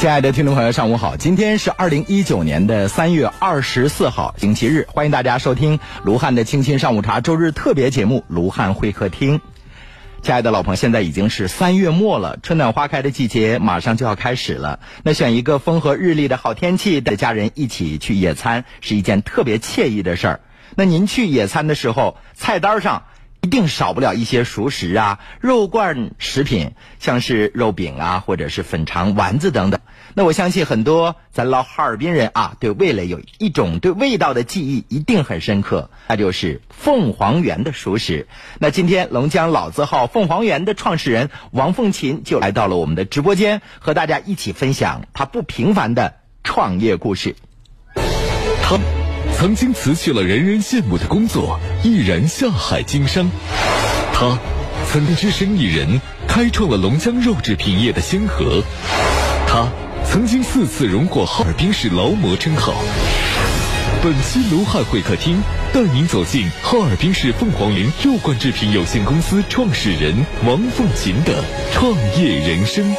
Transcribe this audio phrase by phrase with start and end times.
[0.00, 1.18] 亲爱的听众朋友，上午好！
[1.18, 9.38] 今天是二零一九年的三月二十四号，星期日，欢迎大家收听卢汉的清新上午茶周日特别节目《卢汉会客厅》。
[10.22, 14.80] 亲爱的老朋友，现在已经是三月末了，春暖花开的季节马上就要开始了。
[15.02, 20.40] 那选一个风和日丽的好天气，带家人一起去野餐，是一件特别惬意的事儿。
[20.76, 23.02] 那您去野餐的时候，菜单上。
[23.42, 29.80] 一定少不了一些熟食啊，肉罐食品，像是肉饼啊，或者是粉肠、丸子等等。
[30.12, 38.28] 那我相信很多咱老哈尔滨人啊，对味蕾有一种对味道的记忆，一定很深刻，那就是凤凰园的熟食。
[38.58, 47.36] 那今天龙江老字号凤凰园的创始人王凤琴就来到了我们的直播间，和大家一起分享他不平凡的创业故事。
[48.62, 48.99] 他。
[49.40, 53.30] 曾经辞去了人人羡慕的工作，毅然下海经商。
[54.12, 54.38] 他
[54.86, 58.62] 曾经只身一人开创了龙江肉制品业的先河。
[59.46, 59.66] 他
[60.04, 62.74] 曾经四次荣获哈尔滨市劳模称号。
[64.02, 65.40] 本期卢汉会客厅
[65.72, 70.14] 带您走进哈尔滨市凤凰林肉罐制品有限公司创始人
[70.46, 72.94] 王凤琴的创业人生。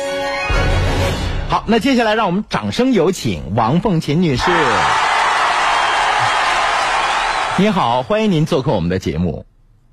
[1.50, 4.44] 好，那接下来让我们掌声有请王凤琴女士。
[7.59, 9.45] 你好，欢迎您做客我们的节目。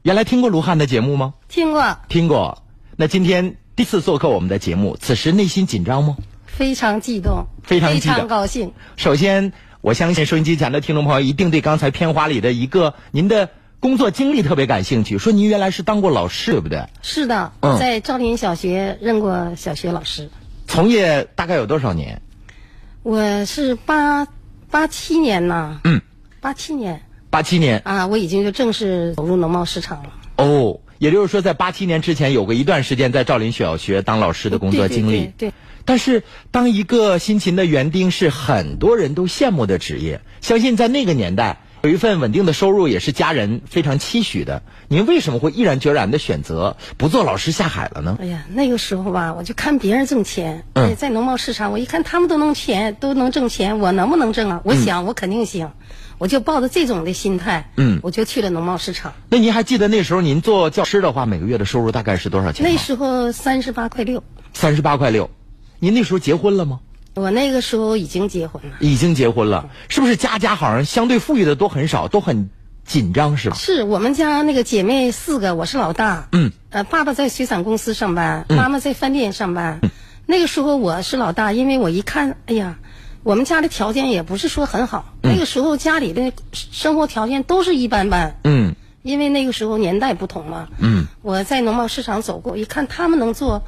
[0.03, 1.35] 原来听过卢汉的节目吗？
[1.49, 2.63] 听过，听过。
[2.97, 6.17] 那今天第一次做客我们的节目，此时内心紧张吗？
[6.47, 8.73] 非常激动，非常非常高兴。
[8.97, 15.19] 首先，我相信收音机前的听众朋友一定对刚才片花里的一个您的工作经历特别感兴趣。
[15.19, 16.87] 说您原来是当过老师，对不对？
[17.03, 20.31] 是的，在赵林小学任过小学老师。
[20.67, 22.23] 从业大概有多少年？
[23.03, 24.27] 我是八
[24.71, 25.81] 八七年呐。
[25.85, 26.01] 嗯，
[26.41, 27.03] 八七年。
[27.31, 30.11] 八七年啊，我已经就正式走入农贸市场了。
[30.37, 35.31] 哦，也就是说，在八七年之前，有过一段时间在赵林小学当老师的工作经历。
[35.37, 35.53] 对。
[35.85, 40.21] 但是，当一个辛勤的园丁是很多人都羡慕的职业。
[40.41, 44.63] 相信在那个年代，有一份稳定的收入也是家人非常期许的。
[44.89, 48.19] 您为什么会毅然决然的选择不做老师下海了呢？
[48.21, 50.65] 哎呀，那个时候吧，我就看别人挣钱。
[50.75, 50.97] 嗯。
[50.97, 54.61] 在农贸市场，我一看他们都能钱，都能挣钱，我能不能挣啊？
[54.65, 55.71] 我想，我肯定行。
[56.19, 59.13] 我就抱着这种的心态，嗯，我就去了农贸市场。
[59.29, 62.67] 那您还记得那时候您做教师的话，每个月的收入大概是多少钱？
[62.69, 64.25] 那时候三十八块六。
[64.53, 65.31] 三十八块六，
[65.79, 66.81] 您那时候结婚了吗？
[67.19, 68.77] 我那个时候已经结婚了。
[68.81, 72.51] 已经结婚了，是不是家家好像相对富裕的都很少，都很
[72.85, 73.57] 紧张，是吧？
[73.57, 76.29] 是我们家那个姐妹四个，我是老大。
[76.33, 76.53] 嗯。
[76.71, 79.81] 呃，爸爸在水产公司上班，妈妈在饭店上班。
[80.27, 82.79] 那个时候我是老大，因为我一看，哎呀。
[83.25, 88.39] 我们家的条件也不是说很好，那个时候家里的生活条件都是一般般。
[88.45, 90.69] 嗯，因为那个时候年代不同嘛。
[90.79, 93.65] 嗯，我在农贸市场走过，一看他们能做，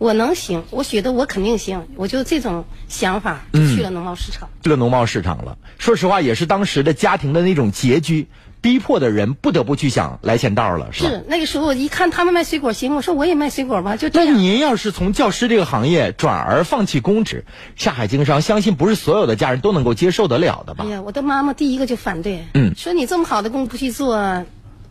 [0.00, 4.48] 我能行，我觉得我肯定行，我就这种想法就去了农贸市场。
[4.64, 8.26] 去了农贸市场了，说实话，也是当时的家庭的那种拮据。
[8.62, 11.10] 逼迫的人不得不去想来钱道了，是吧？
[11.10, 14.34] 是那个时候一看他们卖水果行，我说我也卖水果吧，就这样。
[14.34, 17.44] 那您要是从教师这个行业转而放弃公职，
[17.76, 20.84] 下海经商，相信不是所有的家人都能够接受得了的吧？
[20.86, 24.44] 哎呀，我的妈妈第一个就反对，嗯，说你这么好的工不去做，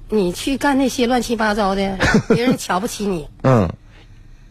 [0.10, 1.96] 你去干那些乱七八糟的，
[2.34, 3.28] 别人瞧不起你。
[3.44, 3.72] 嗯，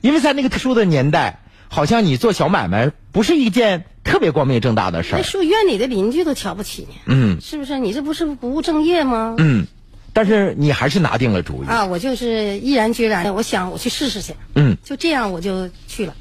[0.00, 3.84] 因为在那个特殊的年代，好像你做小买卖不是一件。
[4.04, 7.78] 特别光明正大的事儿，那说院里的邻居都瞧不起你，嗯，是不是？
[7.78, 9.34] 你这不是不务正业吗？
[9.36, 9.66] 嗯，
[10.14, 11.84] 但是你还是拿定了主意啊！
[11.84, 16.14] 我就是毅然决然的，我想我去试试去，嗯，就这样我就去了。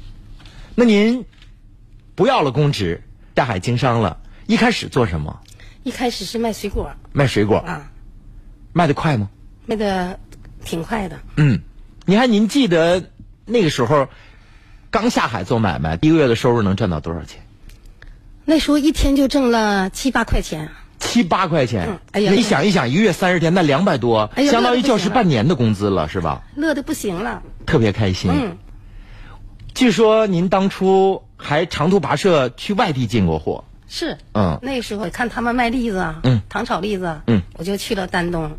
[0.74, 1.24] 那您
[2.14, 3.02] 不要了公职，
[3.32, 5.40] 大海经商了，一开始做什么？
[5.82, 7.90] 一开始是卖水果，卖水果啊，
[8.74, 9.30] 卖的快吗？
[9.64, 10.20] 卖的
[10.62, 11.18] 挺快的。
[11.36, 11.58] 嗯，
[12.04, 13.02] 你看，您记得
[13.48, 14.08] 那个时候
[14.90, 17.42] 刚下海做买卖，一个月的收入能赚到多少钱？
[18.44, 26.42] 那时候一天就挣了七八块钱，七八块钱，哎呀，你想一想，一个月三十天，那两百多，相当于教师半年的工资了，是吧？
[26.56, 28.30] 乐的不行了，特别开心。
[28.30, 28.56] 嗯，
[29.74, 38.58] 据说您当初还长途跋涉去外地进过货，是，嗯，那时候看他们卖栗子，嗯，糖炒栗子，嗯，我就去了丹东。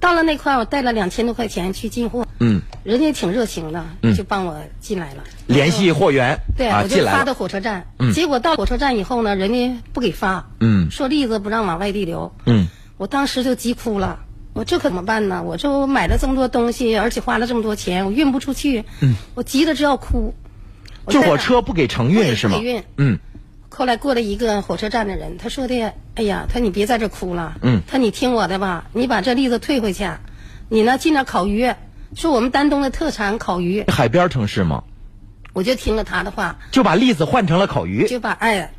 [0.00, 3.84] 到了那块，我带了两千多块钱去进货，嗯，人家挺热情的，
[4.16, 5.24] 就帮我进来了。
[5.46, 7.86] 联系货源，对，我就发到火车站。
[7.98, 12.68] 嗯，结果到火车站以后呢，人家不给发，嗯，说栗子不让往外地流，嗯，
[12.98, 14.20] 我当时就急哭了，
[14.52, 15.42] 我这可怎么办呢？
[15.42, 20.34] 我这我买了这么多东西，而且花了这么多钱，我运不出去，嗯，我急得直要哭。
[21.08, 22.58] 就火车不给承运是吗？
[22.58, 23.18] 给运，嗯。
[23.74, 30.08] 后来过来一个火车站的人，他说的：“哎呀，他你别在这哭了，嗯，他你听我的吧，你把这栗子退回去，
[30.68, 31.74] 你呢进点烤鱼，
[32.14, 33.84] 说我们丹东的特产烤鱼。
[33.88, 34.84] 海边城市吗？
[35.52, 38.06] 我就听了他的话，就把栗子换成了烤鱼。
[38.06, 38.72] 就把哎，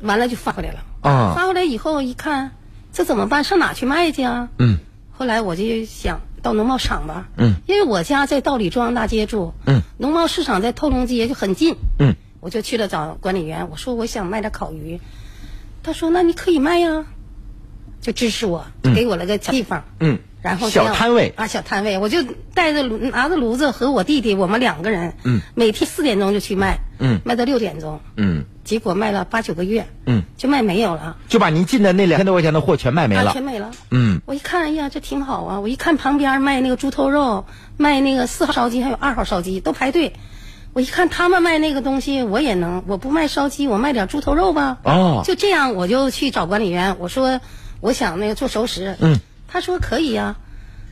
[0.00, 0.80] 完了就发回来了。
[1.02, 2.50] 啊发回来以后一看，
[2.92, 3.44] 这怎么办？
[3.44, 4.48] 上哪去卖去啊？
[4.58, 4.78] 嗯
[5.14, 15.00] 后来我就想到农贸场吧，嗯，因为我家在道里中央大街住，嗯，农贸市场在透龙街就很近，嗯，我就去了找管理员，我说我想卖点烤鱼，
[15.84, 17.04] 他说那你可以卖呀，
[18.00, 33.44] 就支持我，给我了个小地方，嗯，然后小摊位啊，小摊位，我就带着炉拿着炉子和我弟弟，我们两个人，嗯，每天四点钟就去卖，嗯卖到六点钟，嗯结果卖了八九个月，嗯，就卖没有了，就把您进的那两千多块钱的货全卖没啊，了全。
[33.44, 33.70] 没了。
[33.92, 35.60] 嗯我一看，哎呀，这挺好啊！
[35.60, 37.44] 我一看旁边卖那个猪头肉，
[37.76, 40.14] 卖那个四号烧鸡，还有二号烧鸡都排队。
[40.72, 44.78] 我一看他们卖那个东西，我也能，我不卖烧鸡，我卖点猪头肉吧。
[44.84, 47.40] 哦就这样，我就去找管理员，我说
[47.80, 48.96] 我想那个做熟食。
[49.00, 50.36] 嗯，他说可以呀、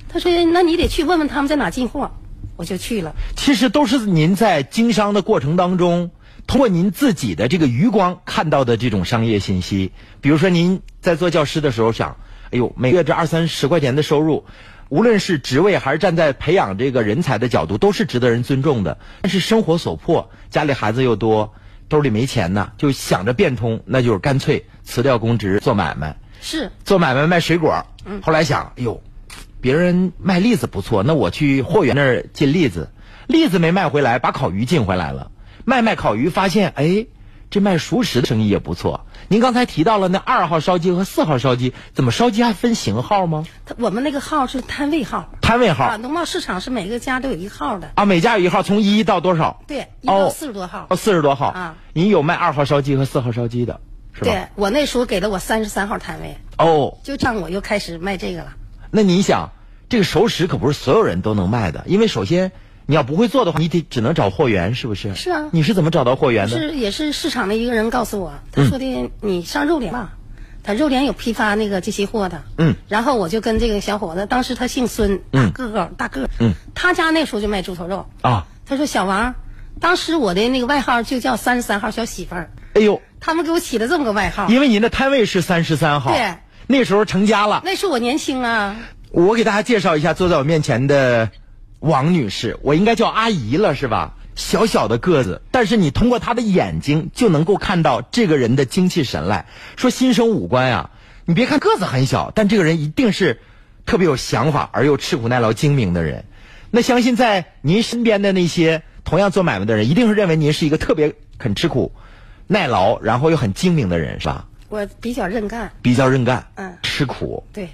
[0.08, 2.10] 他说那你得去问问他们在哪进货，
[2.56, 3.14] 我就去了。
[3.36, 6.10] 其实都是您在经商的过程当中，
[6.46, 9.92] 通过您自己的这个余光看到的这种商业信息。
[10.20, 12.16] 比如说，您在做教师的时候想，
[12.50, 14.44] 哎呦，每个月这二三十块钱的收入，
[14.90, 18.98] 无论是职位还是站在培养这个人才的角度，都是值得人尊重的。
[19.22, 21.54] 但是生活所迫，家里孩子又多，
[21.88, 26.16] 兜里没钱呢，就想着变通，那就是干脆辞掉公职做买卖。
[26.40, 27.86] 是，做买卖卖水果，
[28.20, 29.00] 后来想，哎呦，
[29.60, 32.90] 别人卖栗子不错，那我去货源那儿进栗子，
[33.28, 35.30] 栗子没卖回来，把烤鱼进回来了，
[35.64, 37.06] 卖卖烤鱼，发现哎，
[37.48, 39.06] 这卖熟食的生意也不错。
[39.32, 43.46] 您刚才提到了那二号烧鸡和四号烧鸡，怎么烧鸡还分型号吗？
[43.64, 49.62] 他我们那个号是摊位号摊位号啊，农贸市场是每个家都有一号的，啊，每家有一号，从一到多少？
[49.68, 50.88] 对，一到哦四十多号。
[50.90, 51.76] 哦，四十多号啊。
[51.92, 53.80] 您有卖二号烧鸡和四号烧鸡的，
[54.12, 54.32] 是吧？
[54.32, 58.54] 对我那时候给了我三十三号摊位，哦，就这样我又开始卖这个了。
[58.90, 59.52] 那你想，
[59.88, 62.50] 这个熟食可不是所有人都能卖的，因为首先
[62.90, 65.14] 你要不会做的话，你得只能找货源，是不是？
[65.14, 66.58] 是啊你是怎么找到货源的？
[66.58, 70.14] 是也是市场的一个人告诉我，他说的你上肉联吧，
[70.64, 72.42] 他肉联有批发那个这些货的。
[72.58, 72.74] 嗯。
[72.88, 76.28] 然后我就跟这个小伙子，当时他姓孙，大个个大个。
[76.40, 76.52] 嗯。
[76.74, 78.10] 他家那时候就卖猪头肉。
[78.22, 79.36] 啊，他说小王，
[79.78, 84.48] 当时我的那个外号就叫三十三号小媳妇儿，哎呦，他们给我起了这么个外号。
[84.48, 86.34] 因为您的摊位是三十三号，对，
[86.66, 87.62] 那时候成家了。
[87.64, 88.76] 那时候我年轻啊，
[89.12, 91.30] 我给大家介绍一下坐在我面前的
[91.80, 94.14] 王女士，我应该叫阿姨了，是吧？
[94.36, 99.46] 小小的个子，但是你通过她的眼睛就能够看到这个人的精气神来。
[99.76, 100.90] 说新生五官啊，
[101.26, 103.40] 你别看个子很小，但这个人一定是
[103.84, 106.24] 特别有想法而又吃苦耐劳、精明的人。
[106.70, 111.92] 那相信在您身边的那些同样做买卖的人，一定是认为您是一个特别肯吃苦、
[112.46, 114.46] 耐劳，然后又很精明的人，是吧？
[114.68, 115.72] 我比较认干。
[115.82, 117.42] 比较认干，嗯吃苦。
[117.52, 117.68] 对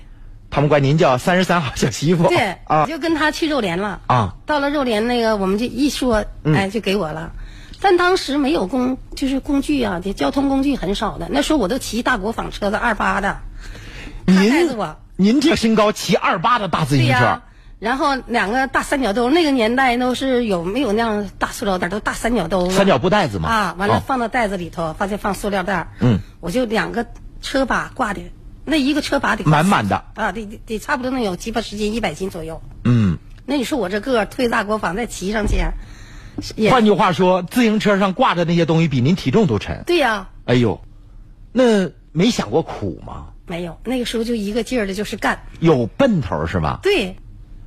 [0.51, 2.29] 他们管您叫三十三号小媳妇。
[2.29, 2.83] 对，啊。
[2.83, 4.01] 我就跟他去肉联了。
[4.07, 6.55] 啊，到了肉联那个，我们就一说，嗯。
[6.55, 7.33] 哎，就给我了。
[7.79, 11.29] 但当时没有工，就是工具啊，这交通工具很少的。
[11.31, 13.37] 那时候我都骑大国纺车子二八的，
[14.27, 17.43] 他带着您我，您这个身高骑二八的大自行车，对呀、
[17.79, 23.49] 然后两个大三角兜，那个年代都是有没有那样大塑料袋，都大三角兜三角布袋子嘛。
[23.51, 24.03] 啊，完了哦。
[24.05, 27.07] 放到袋子里头，发现放塑料袋嗯，我就两个
[27.43, 28.23] 车把挂的，
[28.67, 32.61] 那一个车把得满满的啊，得得得差不多能有七八十斤，一百斤左右。
[32.85, 33.17] 嗯，
[33.47, 35.57] 那你说我这个儿推大锅房再骑上去，
[36.57, 39.85] 也换句话说，自行车上挂着那些东西比您体重都沉。
[39.87, 40.81] 对呀、哎呦，
[41.53, 43.29] 那没想过苦吗？
[43.47, 45.41] 没有，那个时候就一个劲儿的就是干。
[45.61, 46.81] 有奔头是吧？
[46.83, 47.17] 对，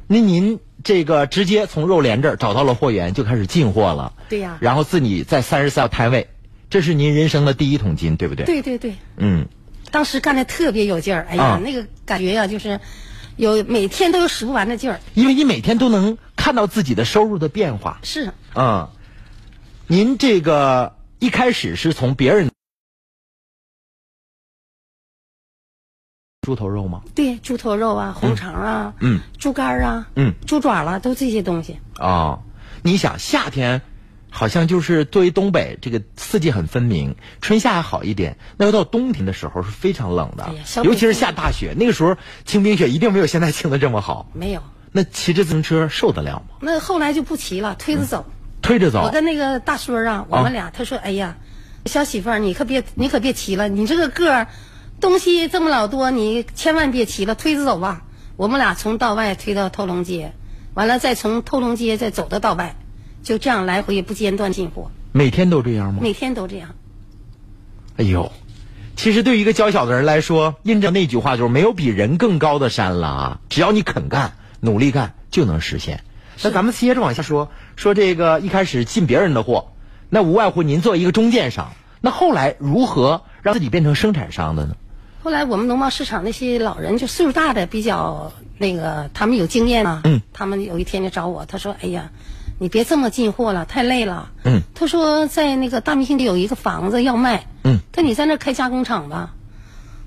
[0.08, 4.12] 那您这个直接从肉联这儿找到了货源，就开始进货了。
[4.28, 6.28] 对呀然后自己在三十四号摊位，
[6.70, 8.46] 这是您人生的第一桶金，对不对？。
[8.46, 9.48] 对对对，嗯，
[9.92, 11.26] 当时干的特别有劲儿。
[11.30, 12.80] 哎呀，啊那个感觉呀、就是
[13.36, 15.00] 有每天都有使不完的劲儿。
[15.14, 18.00] 因为你每天都能看到自己的收入的变化。
[18.04, 18.90] 是，嗯，
[19.88, 22.50] 您这个一开始是从别人
[26.42, 27.04] 猪头肉吗？
[27.14, 31.80] 对，猪头肉啊，红肠啊，嗯，猪肝儿啊，嗯，猪爪了，都这些东西。
[31.96, 32.40] 啊、
[32.82, 33.82] 你想夏天
[34.40, 40.50] 好像就是作为东北这个四季很分明，春夏还好一点，那要到冬天的时候是非常冷的
[40.82, 42.16] 尤其是下大雪，那个时候
[42.46, 44.30] 清冰雪一定没有现在清的这么好。
[44.32, 46.56] 没有，那骑着自行车受得了吗？
[46.62, 48.26] 那后来就不骑了，推着走。
[48.62, 51.36] 推着走我跟那个大孙儿啊，我们俩，他说：“哎呀，
[51.86, 54.48] 小媳妇儿，你可别，你可别骑了，你这个个儿，
[55.02, 58.04] 东西这么老多，你千万别骑了，推着走吧。”
[58.38, 60.32] 我们俩从道外推到透龙街，
[60.76, 62.78] 完了再从透龙街再走到道外，
[63.24, 66.00] 就这样来回不间断进货，每天都这样吗？
[66.02, 66.70] 每天都这样。
[67.98, 68.32] 哎呦，
[68.96, 73.40] 其实对于一个娇小的人来说，印证那句话就是没有比人更高的山了啊！
[73.50, 76.04] 只要你肯干、努力干，就能实现。
[76.42, 79.74] 那咱们接着往下说，说这个一开始进别人的货，
[80.10, 84.76] 那无外乎您做一个中间商，那后来如何让自己变成生产商的呢？
[85.22, 90.02] 后来我们农贸市场那些老人，就岁数大的比较那个，他们有经验啊。
[90.06, 90.22] 嗯。
[90.32, 92.12] 他们有一天就找我，他说：“哎呀，
[92.60, 94.62] 你别这么进货了，太累了。”嗯。
[94.76, 97.48] 他说在那个大明星里有一个房子要卖。
[97.64, 97.80] 嗯。
[97.92, 99.34] 他你在那儿开加工厂吧？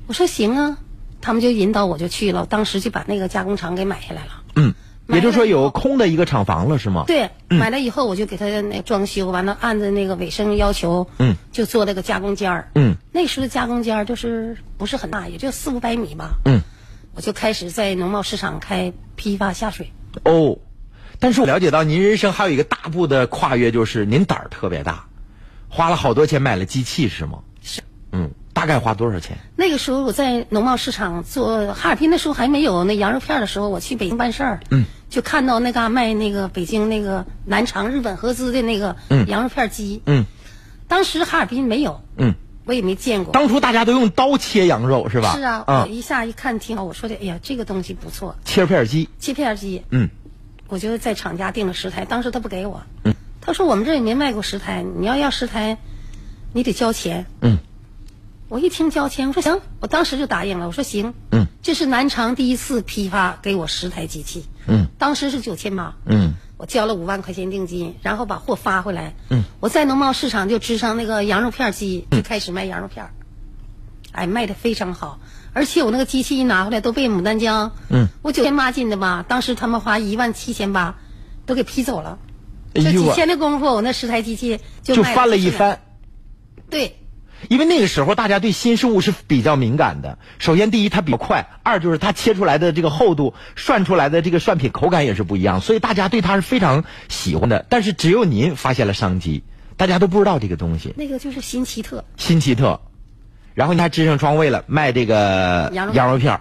[0.06, 0.78] 我说行啊。
[1.20, 4.42] 他们就引导我就去了，当时就把那个加工厂给买下来了。
[4.56, 4.74] 嗯。
[5.08, 7.04] 也就是说有空的一个厂房了是吗？。
[7.06, 12.70] 对，买了以后我就给他那装修，完了按照那个卫生要求，嗯，就做那个加工间儿。
[12.74, 12.94] 嗯。
[13.12, 16.38] 那时候的加工间儿就是不是很大，也就四五百米吧。
[16.44, 16.60] 嗯。
[17.14, 19.92] 我就开始在农贸市场开批发下水。
[20.24, 20.56] 哦，
[21.22, 25.04] 但是我了解到您人生还有一个大步的跨越，就是您胆儿特别大，
[25.68, 27.38] 花了好多钱买了机器是吗？
[27.62, 27.80] 是。
[28.10, 29.38] 嗯，大概花多少钱？
[29.54, 38.96] 那个时候我在农贸市场做哈尔滨那时候还没有那羊肉片的时候，我去北京办事儿，嗯，就看到那嘎卖那个北京那个南昌日本合资的那个
[39.28, 40.26] 羊肉片机，嗯
[40.88, 43.32] 当时哈尔滨没有，嗯，我也没见过。
[43.32, 45.36] 当初大家都用刀切羊肉是吧？
[45.36, 50.08] 是啊，我啊，一下一看挺好，我说的，哎呀，这个东西不错，切片机，切片机，嗯
[50.72, 55.76] 我就在厂家订了十台，当时他不给我，嗯，他说我们这儿也没卖过十台，你要要十台，
[56.54, 57.26] 你得交钱。
[57.42, 57.58] 嗯，
[58.48, 66.32] 我一听交钱，我说行，我当时就答应了，我说行，嗯，这是南昌第一次批发给我十台机器，嗯，当时是九千八，嗯。
[66.56, 73.10] 我交了五万块钱定金，然后把货发回来，嗯，我在农贸市场就支上那个羊肉片机，就开始卖羊肉片儿，
[74.12, 75.18] 哎，卖的非常好，
[75.54, 80.96] 而且我那个机器一拿回来都被牡丹江，嗯，我九千八进的吧，当时他们花一万七千八，
[81.44, 82.18] 都给批走了，
[82.72, 85.80] 这几天的功夫，我那十台机器就就翻了一番。
[86.70, 86.96] 对，
[87.48, 90.18] 因为那个时候大家对新事物是比较敏感的。
[90.38, 97.66] 首先，第一它比较快；二就是它切出来的这个厚度、涮出来的这个涮品口感也是不一样，所以大家对它是非常喜欢的。
[97.68, 99.44] 但是只有您发现了商机，
[99.76, 102.80] 大家都不知道这个东西那个就是新奇特，新奇特。
[103.54, 106.40] 然后你还支上窗位了，卖这个羊肉羊肉片儿。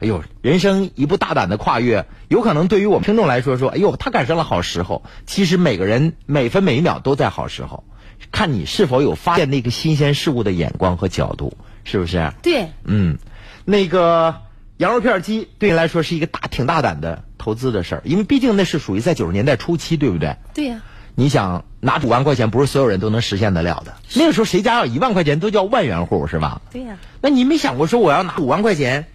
[0.00, 5.02] 哎呦，人生一步大胆的跨越，有可能对于我们听众来说说，哎呦，他赶上了好时候。
[5.24, 7.84] 其实每个人每分每秒都在好时候，
[8.30, 12.32] 看你是否有发现那个新鲜事物的眼光和角度，是不是？
[12.42, 13.16] 对，嗯，
[13.64, 14.34] 那个
[14.76, 20.36] 羊肉片机对你来说是一个大挺大胆的投资的事儿，因为毕竟那是属于在九十年代初期，对不对？
[20.52, 20.82] 对呀、
[21.14, 23.94] 你想拿五万块钱，不是所有人都能实现得了的。
[24.14, 26.60] 那个时候谁家要一万块钱都叫万元户，是吧？
[26.72, 29.06] 对呀、那你没想过说我要拿五万块钱，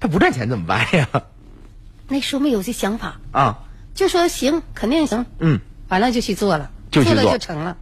[0.00, 1.08] 他不赚钱怎么办呀？
[2.08, 3.58] 那时候没有这想法，啊，
[3.94, 7.76] 就说行，肯定行，嗯，完了就去做了，了就去做就成了。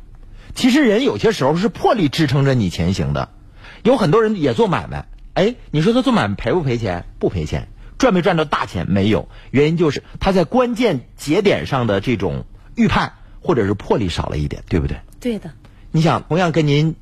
[0.54, 3.28] 其实人有些时候是魄力支撑着你前行的。
[3.82, 7.04] 有很多人也做买卖，哎，你说他做买卖赔不赔钱？
[7.18, 8.86] 不赔钱，赚没赚到大钱？
[8.88, 13.12] 没有，原因就是他在关键节点上的这种预判
[13.44, 14.96] 或者是魄力少了一点，对不对？
[15.20, 15.50] 对的，
[15.92, 16.96] 你想，同样跟您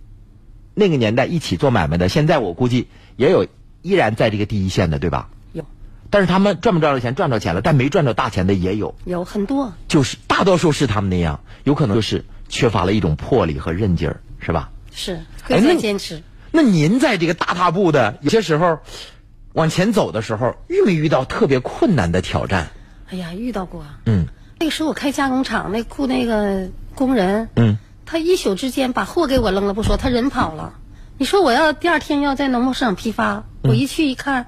[0.75, 3.46] 那个年代一起做买卖的，现在我估计也有
[3.80, 5.30] 依然在这个第一线的，对吧？
[5.52, 5.64] 有
[6.11, 7.14] 但是他们赚不赚到钱？
[7.14, 14.70] 赚到钱了，但没赚到大钱的也有，有很多，就是大多数是他们那样，有可能就是缺乏了一种魄力和韧劲儿，是吧？
[14.92, 15.14] 是
[15.49, 16.22] 哎会那再坚持。
[16.50, 18.80] 那您在这个大踏步的有些时候
[19.54, 22.70] 往前走的时候，遇没遇到特别困难的挑战？
[23.08, 23.84] 哎呀，遇到过。
[24.06, 24.26] 嗯
[24.62, 30.75] 那个时候我开加工厂，那雇那个工人，嗯，他一宿之间把货给我扔了不说，他人跑了。
[31.19, 34.47] 你说我要第二天要在农贸市场批发，嗯我一去一看，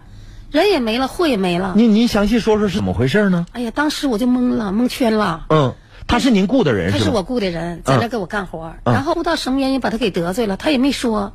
[0.52, 1.72] 人也没了，货也没了。
[1.76, 3.44] 您您详细说说是怎么回事呢？
[3.50, 5.46] 哎呀，当时我就懵了，蒙圈了。
[5.48, 5.74] 嗯，
[6.06, 6.92] 他是您雇的人？
[6.92, 11.32] 他是我雇的人，在那给我干活，嗯然后不知道什么原因把他给得罪了，他也没说，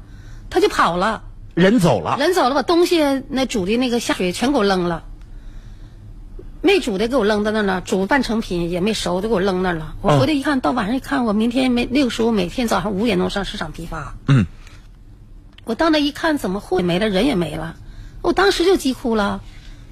[0.50, 1.24] 他就跑了。
[1.54, 5.04] 人走了，人走了，把东西那煮的那个下水全给我扔了，
[6.62, 9.96] 没煮的给我扔在那儿了，煮半成品也没熟的给我扔那儿了。
[10.01, 14.46] 我回来一看，到晚上一看，我明天没那个时候每天早上五点钟上市场批发，嗯，
[15.63, 17.75] 我到那一看，怎么货也没了，人也没了，
[18.22, 19.42] 我当时就急哭了。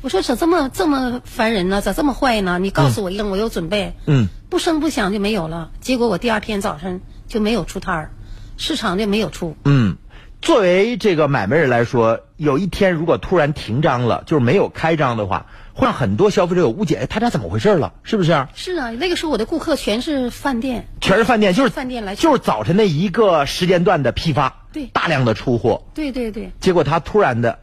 [0.01, 1.81] 我说咋这么这么烦人呢？
[1.81, 2.59] 咋这么坏呢？
[2.59, 3.95] 你告诉我一声，我有准备。
[4.05, 5.71] 嗯，不声不响就没有了。
[5.81, 8.11] 结果我第二天早上就没有出摊儿，
[8.57, 9.57] 市场就没有出。
[9.65, 9.97] 嗯，
[10.39, 15.47] 作为这个买卖人来说，有一天如果突然停张了，就是没有开张的话，
[15.77, 17.93] 会让很多消费者有误解，哎，他家怎么回事了？
[18.01, 18.47] 是不是？
[18.55, 24.87] 是啊，那个时候我的顾客全是饭店，全是饭店，就是饭店来就是早晨那一个时间段的批发，对。
[24.87, 27.59] 大量的出货，对对对，结果他突然的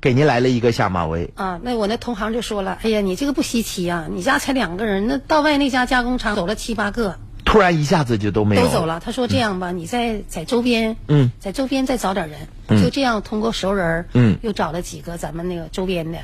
[0.00, 8.62] 给您来了一个下马威，啊，那我那同行就说了，哎呀，你这个不稀奇啊，你家才两个人，那到外那家加工厂走了七八个，突然一下子就都没有。
[8.62, 9.00] 都走了。
[9.04, 14.38] 他说这样吧，你在在周边，嗯，在周边再找点人，就这样通过熟人，嗯。
[14.42, 16.18] 又找了几个咱们那个周边的，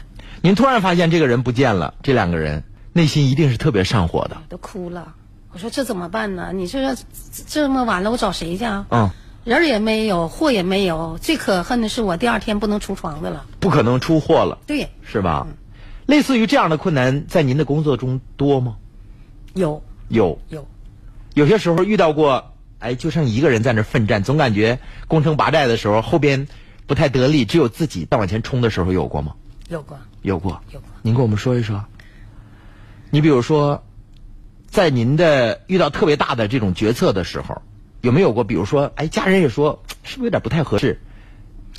[0.44, 4.36] 您突然发现这个人不见了，这两个人内心一定是特别上火的。
[4.48, 5.14] 都哭了。
[5.52, 6.50] 我说这怎么办呢？
[6.52, 6.96] 你说这
[7.46, 8.84] 这么晚了，我找谁去啊？
[8.90, 9.08] 嗯，
[9.44, 13.46] 人儿也没有，货也没有，最可恨的是我第二天不能出床的了。
[13.60, 15.46] 不可能出货了，对，是吧？
[16.06, 18.78] 类似于这样的困难，在您的工作中多吗？
[19.54, 20.66] 有有，有，
[21.34, 26.48] 有些时候遇到过，哎，就剩一个人在那奋战，总感觉攻城拔寨的时候后边
[26.88, 29.34] 不太得力，只有自己再往前冲的时候有过吗？
[29.72, 30.88] 有过，有过，有过。
[31.00, 31.82] 您跟我们说一说。
[33.10, 33.82] 你比如说，
[34.68, 37.62] 在您的遇到特别大的这种决策的时候，
[38.02, 38.44] 有没有过？
[38.44, 41.00] 比如说，哎，家人也说是不是有点不太合适？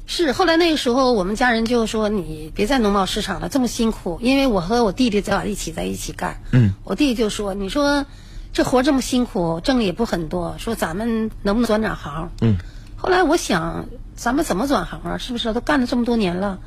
[0.07, 4.17] 是后来那个时候，我们家人就说你别在农贸市场了，这么辛苦。
[4.21, 6.41] 因为我和我弟弟在一起在一起干。
[6.51, 6.73] 嗯。
[6.83, 8.07] 我弟弟就说：“你说
[8.53, 12.57] 这活这么辛苦，挣的也不很多，说咱们能不能转转行？”嗯。
[12.97, 13.85] 后来我想，
[14.15, 15.17] 咱们怎么转行啊？
[15.19, 16.59] 是不是都干了这么多年了？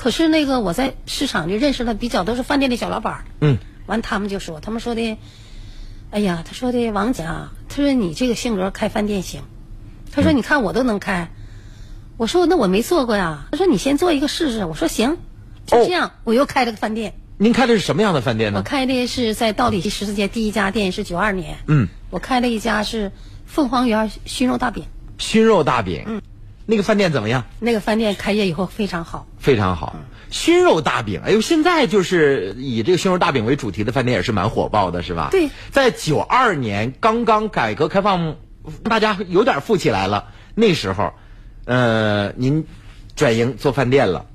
[0.00, 3.24] 可是那个我在市场就认识了比较都是饭店的小老板儿。
[3.42, 3.58] 嗯。
[3.84, 5.18] 完，他们就说，他们说的，
[6.10, 9.42] 哎呀，他说的王姐啊，他说你这个性格开饭店行，
[10.10, 11.30] 他说你看我都能开，
[12.16, 15.18] 我说那我没做过呀，他说你先做一个试试，我说行，
[15.66, 17.12] 就这样，我又开了个饭店。
[17.36, 18.60] 您开的是什么样的饭店呢？
[18.60, 21.58] 我开的是在道里第十字街第一家店，是九二年。
[21.66, 21.88] 嗯。
[22.08, 23.12] 我开了一家是
[23.44, 24.84] 凤凰园熏肉大饼。
[25.18, 26.04] 熏肉大饼。
[26.06, 26.22] 嗯。
[26.66, 27.44] 那个饭店怎么样？
[27.58, 29.26] 那个饭店开业以后非常好。
[29.38, 29.96] 非常好。
[30.30, 35.28] 熏肉大饼，哎呦，现在就是以这个熏肉大饼为主题的饭店也是蛮火爆的，是吧？
[35.32, 35.50] 对。
[35.72, 38.36] 在九二年刚刚改革开放，
[38.84, 41.12] 大家有点富起来了，那时候，
[41.64, 42.64] 呃，您
[43.16, 44.26] 转型做饭店了，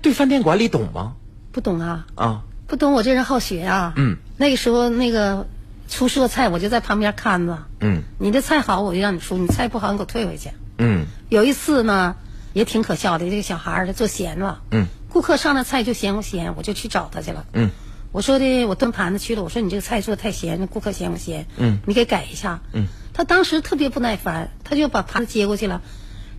[0.00, 1.14] 对饭店管理懂吗？
[1.52, 2.06] 不懂啊。
[2.14, 2.42] 啊。
[2.66, 3.92] 不懂，我这人好学啊。
[3.96, 4.16] 嗯。
[4.38, 5.46] 那个时候，那个
[5.88, 7.58] 出色菜，我就在旁边看着。
[7.80, 8.02] 嗯。
[8.18, 10.50] 你的菜好，我就让你出；你菜不好，你给我退回去。
[10.78, 11.06] 嗯。
[11.28, 12.16] 有一次呢，
[12.52, 14.60] 也挺可笑的，这个小孩儿他做咸了。
[14.70, 14.86] 嗯。
[15.08, 17.44] 顾客上了菜就嫌我咸，我就去找他去了。
[17.52, 17.70] 嗯。
[18.12, 19.42] 我说的，我端盘子去了。
[19.42, 21.46] 我说你这个菜做的太咸，顾客嫌不咸？
[21.56, 21.78] 嗯。
[21.86, 22.60] 你给改一下。
[22.72, 22.86] 嗯。
[23.12, 25.80] 他当时特别不耐烦，他就把盘子接过去了，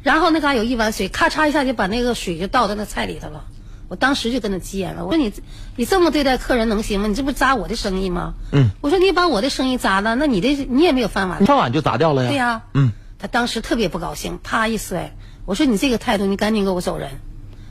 [0.03, 3.46] 然后那嘎有一碗水，咔嚓一下就把那个水就倒到那菜里头了。
[3.90, 5.33] 我当时就跟他急眼了，我说你
[5.75, 7.07] 你这么对待客人能行吗？
[7.07, 8.35] 你这不是砸我的生意吗？
[8.51, 8.70] 嗯。
[8.81, 11.46] 我说你把我的生意砸了，那你的你也没有饭碗。
[11.46, 12.29] 饭碗就砸掉了呀。
[12.29, 12.61] 对呀。
[12.74, 12.92] 嗯。
[13.20, 15.16] 他当时特别不高兴，啪一摔。
[15.46, 17.12] 我说你这个态度，你赶紧给我走人。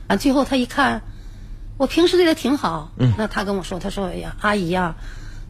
[0.07, 1.01] 啊，最后他一看，
[1.77, 2.91] 我平时对他挺好。
[2.97, 3.13] 嗯。
[3.17, 4.95] 那他跟我说，他说：“哎呀，阿姨呀，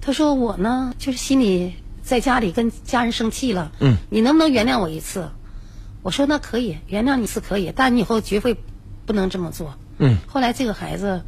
[0.01, 3.71] 他说我呢，就是心里在家里跟家人生气了。
[3.79, 3.97] 嗯。
[4.09, 5.29] 你能不能原谅我一次？”
[6.03, 8.55] 我说：“那可以，原谅你一次可以，但你以后绝会
[9.05, 10.17] 不能这么做。”嗯。
[10.27, 11.23] 后来这个孩子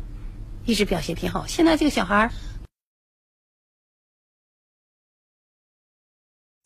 [0.66, 2.32] 一直表现挺好，现在这个小孩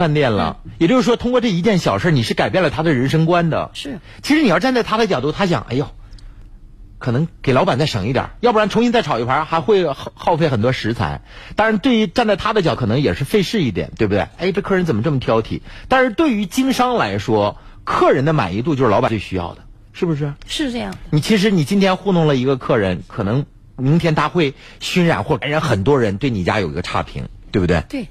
[0.04, 3.72] 饭店了，也就是说，通过这一件小事，你是改变了他的人生观的。
[3.74, 4.00] 是。
[4.22, 5.88] 其实你要站在他的角度，他想，哎呦，
[7.00, 11.22] 可能给老板再省一点，要不然重新再炒一盘，还会耗耗费很多食材。
[11.56, 14.28] 当然，对于站在他的角，可能也是费事一点，对不对？
[14.38, 15.62] 哎，这客人怎么这么挑剔？
[15.88, 19.62] 但是对于经商来说，客人的满意度就是老板最需要的，
[19.94, 20.34] 是不是？
[20.48, 20.98] 是这样的。
[21.12, 23.46] 你其实你今天糊弄了一个客人，可能
[23.78, 27.82] 明天他会熏染或感染很多人，对你家有一个差评，对不对？
[27.88, 28.08] 对。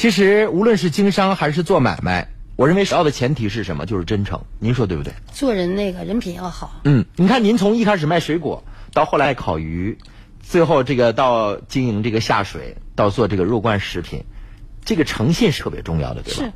[0.00, 3.84] 其实无论是经商还是做买卖，我认为首要的前提是什么？
[3.84, 4.40] 就是真诚。
[4.58, 5.12] 您说对不对？
[5.30, 6.80] 做人那个人品要好。
[6.84, 9.98] 嗯，你看您从一开始卖水果，到后来烤鱼，
[10.40, 14.24] 最后这个到经营这个下水，到做这个肉罐食品，
[14.86, 16.44] 这个诚信是特别重要的，对吧？
[16.44, 16.52] 是。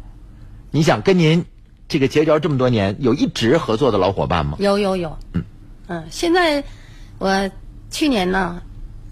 [0.71, 1.45] 你想跟您
[1.87, 4.57] 这个结交这么多年，有一直合作的老伙伴吗？
[4.59, 5.19] 有有有。
[5.35, 5.45] 嗯。
[5.89, 6.65] 嗯，现在
[7.19, 7.51] 我
[7.91, 8.63] 去年呢。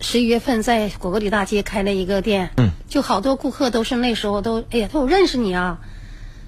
[0.03, 5.79] 十一月份在果戈里大街开了一个店，嗯，就好多顾客都是那时候都，哎呀，他说我认识你啊，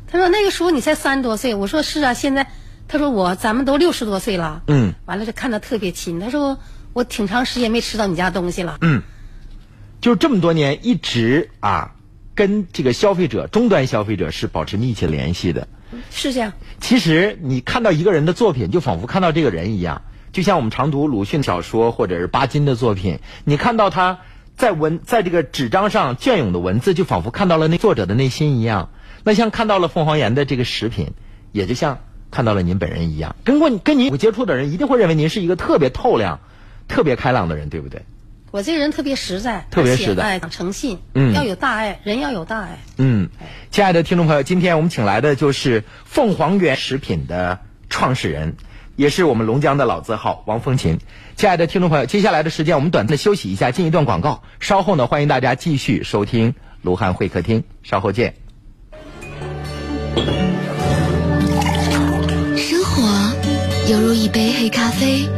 [0.09, 2.49] 他说那个时候你才三十多岁，我说是啊，现在
[2.89, 6.59] 他说我咱们都六十多岁了，嗯，完了就看他特别亲，他说
[6.93, 9.03] 我挺长时间没吃到你家东西了，嗯，
[10.01, 11.95] 就这么多年一直啊
[12.35, 15.69] 跟这个消费者终端消费者是保持密切联系的，
[16.11, 16.53] 是这样。
[16.81, 20.03] 其实你看到一个人的作品，就仿佛看到这个人一样。
[20.35, 24.19] 就像我们常读鲁迅小说或者是巴金的作品，你看到他
[24.57, 28.91] 在文在这个纸张上隽永的文字，就仿佛看到了那作者的内心一样。
[29.23, 31.13] 那像看到了凤凰岩的这个食品，
[31.53, 32.01] 也就像
[32.33, 33.37] 看到了您本人一样。
[33.45, 36.41] 跟过跟您有接触的人，一定会认为您是一个特别透亮、
[36.89, 38.03] 特别开朗的人，对不对？
[38.51, 42.81] 我这个人特别实在，特别实在，爱诚信，嗯，要有大爱，人要有大爱。
[42.99, 43.29] 嗯，
[43.71, 48.57] 亲爱的听众朋友，今天我们请来的就是凤凰园食品的创始人。
[48.97, 50.99] 也是我们龙江的老字号王风琴，
[51.37, 54.43] 亲爱的听众朋友，接下来的时间我们短暂的休息一下，进一段广告。
[54.61, 58.35] 稍后呢，欢迎大家继续收听卢汉会客厅，稍后见。
[62.57, 63.03] 生活
[63.91, 65.29] 犹如一杯黑咖啡，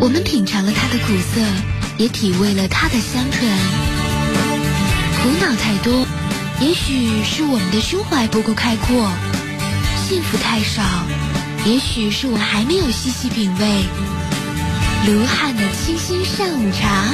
[0.00, 1.40] 我们品尝了它的苦涩，
[1.98, 3.50] 也体味了它的香醇。
[5.20, 6.06] 苦恼太多，
[6.60, 8.96] 也许是我们的胸怀不够开阔；
[10.06, 10.82] 幸福太少，
[11.64, 13.66] 也许是我还没有细细品味。
[15.06, 17.04] 卢汉的清新上午茶，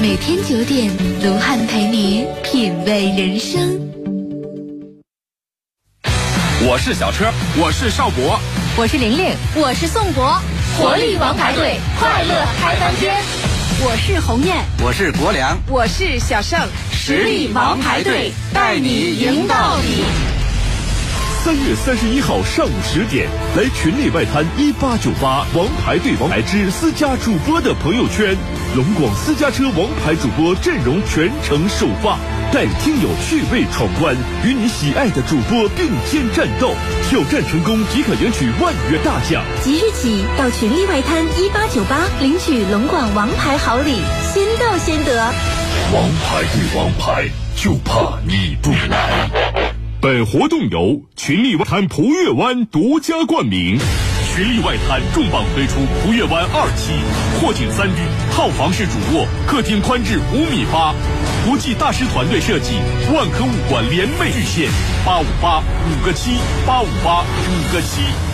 [0.00, 0.90] 每天九点，
[1.22, 3.80] 卢汉陪你品味人生。
[6.68, 8.38] 我是小车，我是邵博，
[8.76, 10.40] 我是玲玲，我是宋博，
[10.78, 13.14] 活力王牌队，快乐开翻天。
[13.78, 16.58] 我是鸿雁，我是国良，我是小盛，
[16.92, 20.35] 实力王牌队带你赢到底。
[21.46, 28.36] 三月三十一号上午十点，来群内外滩一八九八王牌对王牌之私家主播的朋友圈，
[28.74, 32.18] 龙广私家车王牌主播阵容全程首发，
[32.52, 36.74] 带听友趣味闯关，与你喜爱的主播并肩战斗，
[37.08, 39.44] 挑战成功即可领取万元大奖。
[39.62, 43.94] 即日起到群力外滩一八九八领取龙广王牌好礼，
[44.34, 45.32] 先到先得。
[45.94, 49.75] 王牌对王牌，就怕你不来。
[50.06, 53.76] 本活动由群力外滩璞月湾独家冠名，
[54.32, 56.92] 群力外滩重磅推出璞月湾二期，
[57.40, 60.94] 阔景三居，套房式主卧，客厅宽至五米八，
[61.44, 62.74] 国际大师团队设计，
[63.12, 64.70] 万科物管联袂巨献，
[65.04, 68.25] 八五八五个七，八五八五个七。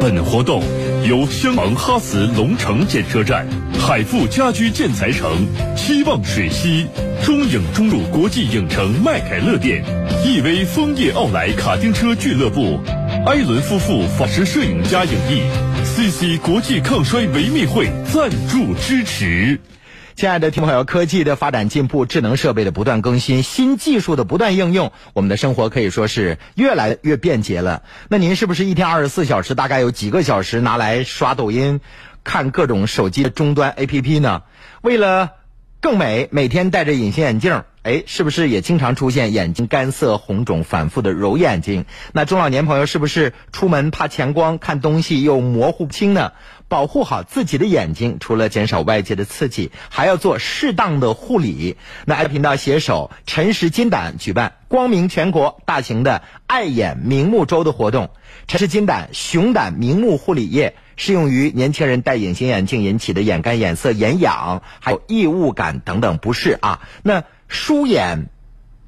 [0.00, 0.62] 本活动
[1.06, 3.46] 由香港哈慈龙城建车站、
[3.78, 6.86] 海富家居建材城、期望水西、
[7.22, 9.84] 中影中路国际影城麦凯乐店、
[10.24, 12.80] 亿威枫叶奥莱卡丁车俱乐部、
[13.26, 15.42] 埃伦夫妇法式摄影家影艺、
[15.84, 19.60] CC 国际抗衰维密会赞助支持。
[20.20, 27.84] 亲爱的听众朋友，科技的发展进步，智能设备的不断更新，新技术的不断应用，我们的生活可以说是越来越便捷了。
[28.10, 31.80] 那您是不是一天二十四小时，大概有几个小时拿来刷抖音、
[32.22, 34.42] 看各种手机的终端 APP 呢？
[34.82, 35.30] 为了
[35.80, 41.86] 更美，每天戴着隐形眼镜，哎，是不是也经常出现眼睛干涩、红肿、反复的揉眼睛？
[42.12, 46.32] 那中老年朋友是不是出门怕强光，看东西又模糊不清呢？
[46.70, 51.76] 保护好自己的眼睛，除了减少外界的刺激，还要做适当的护理。
[52.06, 58.10] 那爱频道携手陈实金胆举办光明全国大型的爱眼明目周的活动，
[58.46, 66.80] 陈实金胆熊胆明目护理液适用于年轻人戴隐形眼镜引起的眼干、眼涩、眼痒，还有异物感等等不适啊。
[67.02, 68.30] 那舒眼。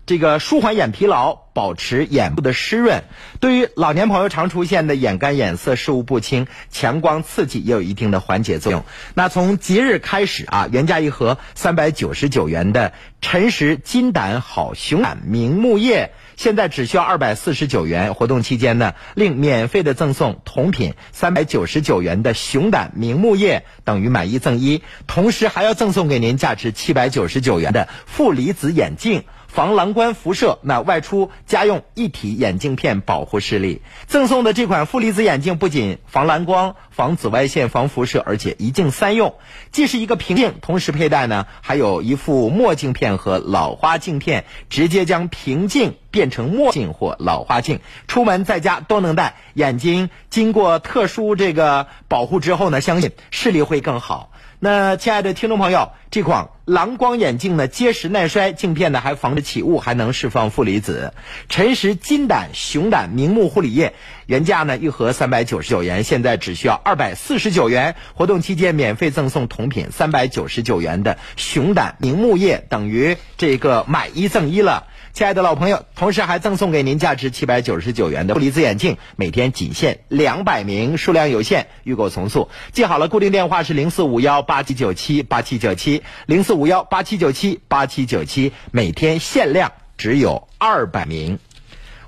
[0.04, 3.04] 这个舒缓眼疲劳，保持眼部的湿润，
[3.38, 8.84] 对于老年朋友常出现的眼干眼涩、视物不清、强光刺激也有一定的缓解作用。
[9.14, 18.14] 那从即日开始啊，原价一盒三百九十九元的陈实金胆好熊胆明目液，现在只需要二百四十九元。
[18.14, 29.22] 活动期间呢，另免费的赠送同品三百九十九元的熊胆明目液，等于买一赠一，同时还要赠送给您价值七百九十九元的负离子眼镜。
[29.52, 33.82] 防蓝光辐射，那外出家用一体眼镜片保护视力。
[34.06, 39.34] 赠送的这款负离子眼镜不仅防蓝光、防紫外线、防辐射，而且一镜三用，
[39.70, 49.34] 既是一个平镜，同时佩戴呢还有一副墨镜片和老花镜片，直接将平镜变成墨镜或老花镜，出门在家都能戴。
[49.52, 54.32] 眼睛经过特殊这个保护之后呢，相信视力会更好。
[54.64, 61.14] 那亲爱的听众朋友，这款蓝光眼镜呢，结实耐摔，镜片呢还防止起雾，还能释放负离子。
[61.48, 63.94] 陈实金胆熊胆明目护理液，
[64.27, 67.96] 原价呢一盒三百九十九元，现在只需要二百四十九元。
[68.14, 74.87] 活动期间免费赠送同品三百九十九元的熊胆明目液，等于这个买一赠一了。
[75.12, 82.48] 亲爱的老朋友，同时还赠送给您价值七百九十九元的负离子眼镜，每天仅限两百名，数量有限，预购从速。
[82.72, 91.38] 记好了，固定电话是零四五幺八七九七八七九七零四五幺八七九七八七九七，每天限量只有二百名。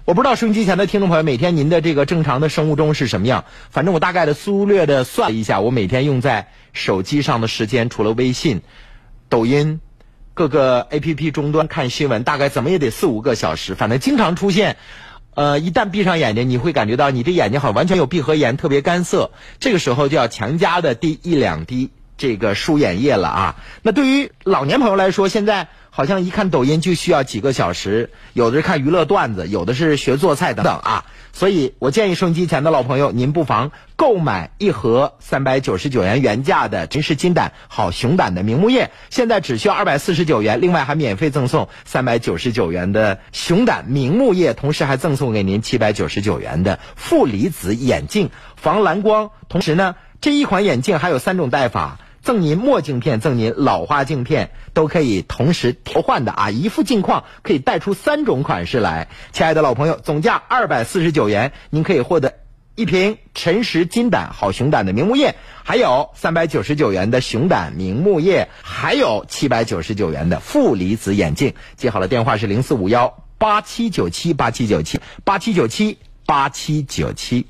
[0.07, 3.45] 我不知道收音机前的听众朋友，每天您的这个正常的生物钟是什么样？
[3.69, 8.62] 反正我大概的粗略的算了一下，我每天用在手机上的时间，除了微信、
[9.29, 9.81] 抖音。
[10.35, 14.77] 各个 A P P 终端看新闻，大概怎么也得四五个小时，反正经常出现。
[15.37, 19.33] 呃，一旦闭上眼睛，你会感觉到你的眼睛好像完全有闭合眼，特别干涩。
[19.59, 23.57] 这个时候就要强加的滴一两滴这个舒眼液了啊。
[23.83, 31.04] 那对于老年朋友来说，现在好像一看抖音就需要几个小时，有的是看娱乐段子，有的是学做菜等等啊。
[31.33, 49.30] 所以我建议收音机前的老朋友，您不妨购买一盒三百九十九元原价的陈氏金胆好熊胆的明目液，现在只需要二百四十九元，另外还免费赠送三百九十九元的熊胆明目液，同时还赠送给您七百九十九元的负离子眼镜，防蓝光。
[49.48, 52.00] 同时呢，这一款眼镜还有三种戴法。
[52.25, 56.51] 赠您墨镜片，赠您老花镜片，都可以同时调换的啊！
[56.51, 59.09] 一副镜框可以带出三种款式来。
[59.33, 62.33] 亲爱的老朋友，总价二百四十九元，您可以获得
[62.77, 65.35] 一瓶陈实金胆好熊胆的明目液，
[65.65, 71.53] 还有三百九十九元的熊胆明目液，还有七百九十九元的负离子眼镜。
[71.77, 75.99] 记好了，电话是零四五幺八七九七八七九七八七九七。
[76.27, 77.45] 八七九七，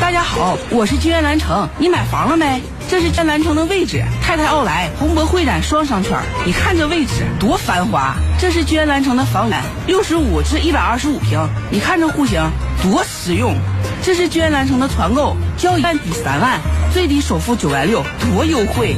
[0.00, 2.62] 大家好，我是金源蓝城，你买房了没？
[2.88, 8.14] 这是金蓝城的位置，太太奥莱鸿博会展双商圈，你看这位置多繁华。
[8.38, 12.40] 这是金源蓝城的房源，六十五至一百二十五平，你看这户型
[12.82, 13.56] 多实用。
[14.00, 16.60] 这是金源蓝城的团购，交一万抵三万，
[16.94, 18.94] 最低首付九万六，多优惠。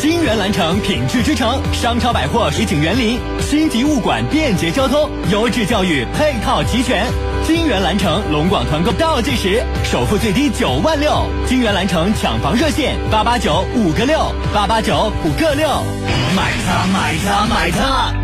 [0.00, 7.04] 金源蓝城品质之城，商超百货水景园林，星级物管，便捷交通，优质教育配套齐全。
[7.44, 11.26] 金源蓝城龙广团购倒计时，首付最低九万六。
[11.44, 15.66] 金源蓝城抢房热线八八九五个六八八九五个六，
[16.36, 18.23] 买它买它买它。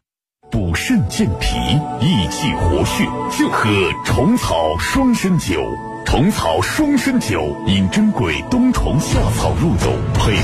[0.51, 1.55] 补肾健脾、
[2.05, 3.05] 益气活血，
[3.39, 3.69] 就喝
[4.03, 5.63] 虫草双参酒。
[6.05, 10.41] 虫草双参酒因珍贵冬虫夏草入酒，配人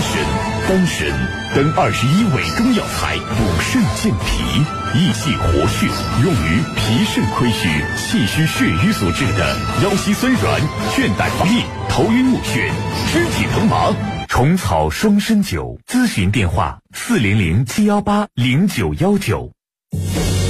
[0.00, 0.24] 参、
[0.66, 1.06] 丹参
[1.54, 5.88] 等二十一味中药材，补肾健脾、益气活血，
[6.24, 10.58] 用于脾肾亏虚、气虚血瘀所致的腰膝酸软、
[10.96, 12.70] 倦怠乏力、头晕目眩、
[13.12, 14.13] 肢体疼麻。
[14.28, 19.52] 虫草双参酒，咨询电话：四零零七幺八零九幺九。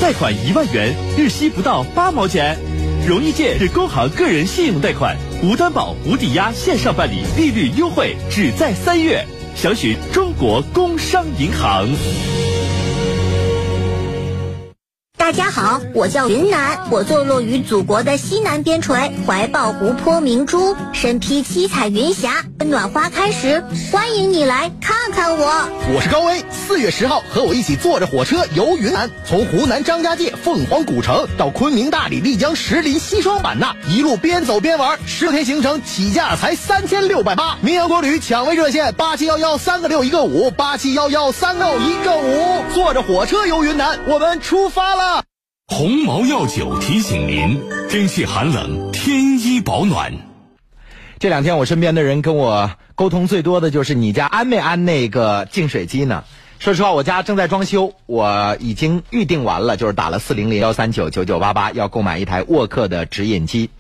[0.01, 2.59] 贷款一万元，日息不到八毛钱。
[3.07, 9.27] 容易借是工行个人信用贷款，无担保、无抵押，线上办理，利率优惠，只在三月。
[9.55, 11.89] 详询中国工商银行。
[15.25, 22.45] 大家好，我叫云南，我坐落于祖国的西南边陲，怀抱湖泊明珠，身披七彩云霞。
[22.59, 25.67] 春暖花开时，欢迎你来看看我。
[25.95, 37.57] 我是高威，四月十号和我一起坐着火车游云南，从湖南张家界凤凰古城到昆明大理丽江石林西双版纳，一路边走边玩，十天行程起价才三千六百八。
[37.63, 45.14] 名扬国旅抢位热线八七幺幺三个六一个五八七幺幺三六一个五，坐着火车游云南，我们出发了。
[45.67, 50.13] 鸿茅药酒提醒您：天气寒冷，添衣保暖。
[51.19, 56.25] 这两天我身边的人跟我沟通最多的就是你家安没安那个净水机呢？
[56.59, 63.71] 说实话，我家正在装修，我已经预定完了，就是打了四零零幺三九九九八八，要购买一台沃克的直饮机。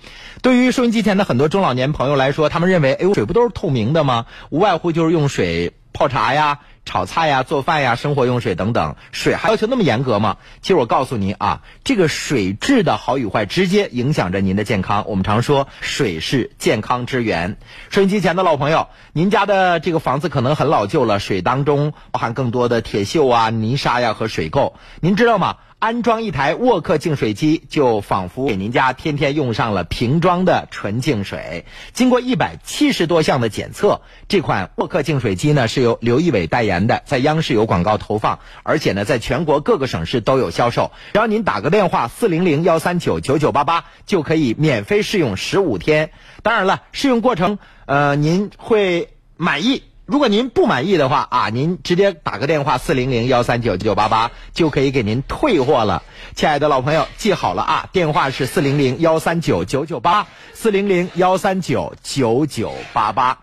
[0.41, 4.25] 对于收音机前的很多中老年朋友来说，他们认为，哎呦，水不都是透明的吗？
[4.49, 6.61] 无外乎就是用水泡茶呀。
[6.85, 10.37] 炒菜呀、做饭呀、生活用水等等，水还要求那么严格吗？
[10.61, 15.05] 其实我告诉您啊，这个水质的好与坏，直接影响着您的健康。
[15.09, 17.57] 我们常说，水是健康之源。
[17.91, 25.57] 收音机前的老朋友，您家的这个房子可能很老旧了，水当中包含更多的铁锈啊、泥沙呀和水垢，您知道吗？
[25.79, 31.67] 安装一台沃克净水机，就仿佛给您家天天用上了瓶装的纯净水。
[31.93, 40.91] 经过一百七十多项的检测，这款沃克净水机呢是由刘仪伟代言的，在央视有广告投放，而且呢在全国各个省市都有销售。
[41.13, 46.11] 只要您打个电话四零零幺三九九九八八，就可以免费试用十五天。
[46.43, 49.83] 当然了，试用过程呃您会满意。
[50.07, 56.03] 如果您不满意的话啊，您直接打个电话四零零幺三九九八八就可以给您退货了。
[56.35, 63.39] 亲爱的老朋友，记好了啊，电话是四零零幺三九九九八四零零幺三九九九八八。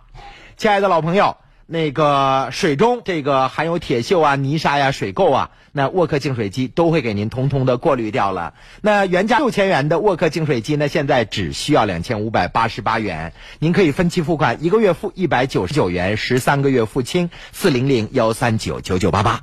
[0.56, 1.36] 亲爱的老朋友。
[1.72, 8.56] 那个水中这个含有铁锈啊、泥沙呀、水垢啊，那沃克净水机都会给您通通的过滤掉了。
[8.82, 17.30] 那原价六千元的沃克净水机呢，现在只需要两千五百八十八元，您可以分期付款，一个月付一百九十九元，十三个月付清。
[17.54, 19.40] 四零零幺三九九九八八。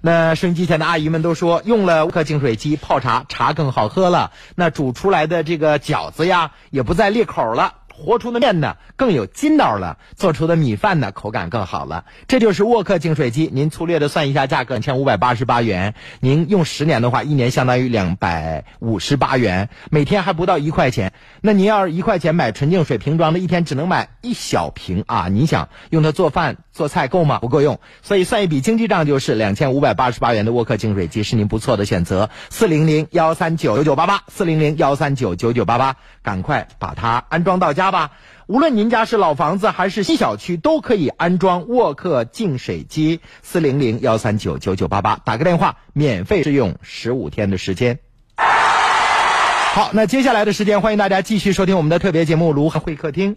[0.00, 4.32] 那收音机前的阿姨们都说，用了沃克净水机泡茶，茶更好喝了。
[4.54, 7.74] 那煮出来的这个饺子呀，也不再裂口了。
[7.96, 12.04] 和出的面呢更有筋道了，做出的米饭呢口感更好了。
[12.28, 15.94] 这就是沃克净水机，您粗略的算一下价格，两千五百八十八元。
[16.20, 21.14] 您用十年的话，一年相当于两百五十八元，每天还不到一块钱。
[21.40, 25.28] 那您要是一块钱买纯净水瓶装的，一天只能买一小瓶啊！
[25.28, 27.38] 您想用它做饭做菜够吗？
[27.40, 27.80] 不够用。
[28.02, 32.30] 所以算一笔经济账，就是两千五百八十八元的沃克净水机是您不错的选择。
[32.50, 38.10] 四零零幺三九九九八八，四零零幺三九九九八八，赶快把它安装到家吧。
[38.46, 43.20] 无论您家是老房子还是新小区，都可以安装沃克净水机。
[43.42, 47.98] 四零零幺三九九九八八，打个电话，免费试用十五天的时间。
[48.36, 53.34] 好，那接下来的时间，欢迎大家继续收听我们的特别节目《卢汉会客厅》。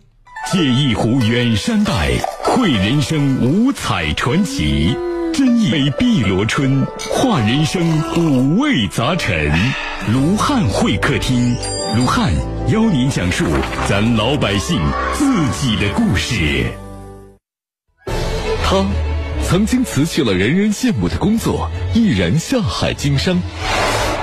[0.51, 2.11] 借一壶远山黛，
[2.49, 4.95] 绘人生五彩传奇；
[5.31, 7.79] 真意碧螺春，画人生
[8.17, 9.51] 五味杂陈。
[10.11, 11.55] 卢汉会客厅，
[11.95, 12.33] 卢汉
[12.69, 13.45] 邀您讲述
[13.87, 14.81] 咱老百姓
[15.13, 16.65] 自己的故事。
[18.63, 18.83] 他
[19.47, 23.39] 曾经辞去了人人羡慕的工作，毅然下海经商。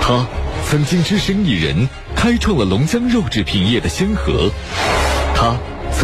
[0.00, 0.26] 他
[0.68, 4.50] 曾经只身一人，开创了龙江肉制品业的先河。
[5.36, 5.56] 他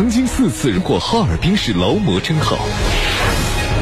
[0.03, 2.59] 曾经四次荣获哈尔滨市劳模称号。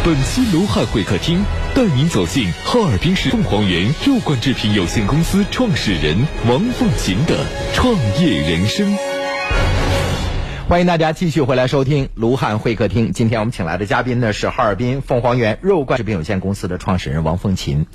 [0.05, 1.43] 本期卢汉会客厅
[1.75, 6.15] 带您走进哈尔滨市凤凰园肉罐制品有限公司创始人
[6.47, 8.95] 王凤琴的创业人生。
[10.69, 13.13] 欢迎大家继续回来收听卢汉会客厅。
[13.15, 17.87] 今天我们请来的嘉宾呢是哈尔滨凤凰园肉罐制品有限公司的创始人王凤琴。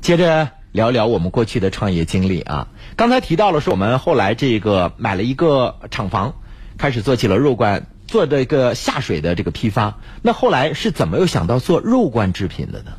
[0.00, 2.68] 接着聊聊我们过去的创业经历啊。
[2.96, 6.36] 刚才提到了说我们后来这个买了一个厂房，
[6.80, 7.86] 开始做起了肉罐。
[8.06, 12.90] 做这个下水的这个批发，那后来是怎么又想到做肉罐制品的呢？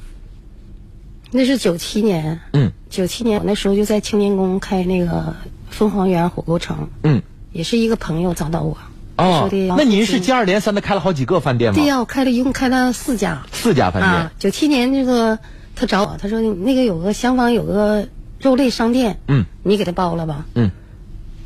[1.32, 5.36] 那是九七年，嗯，九七年我那时候就在青年宫开那个
[5.70, 8.78] 凤凰园火锅城，嗯，也是一个朋友找到我，
[9.18, 11.76] 哦，那您是接二连三的开了好几个饭店吗？
[11.78, 14.32] 对呀，我开了一共开了四家，四家饭店。
[14.40, 15.40] 九七年那个
[15.76, 18.08] 他找我，他说那个有个香坊有个
[18.40, 20.72] 肉类商店，嗯，你给他包了吧，嗯。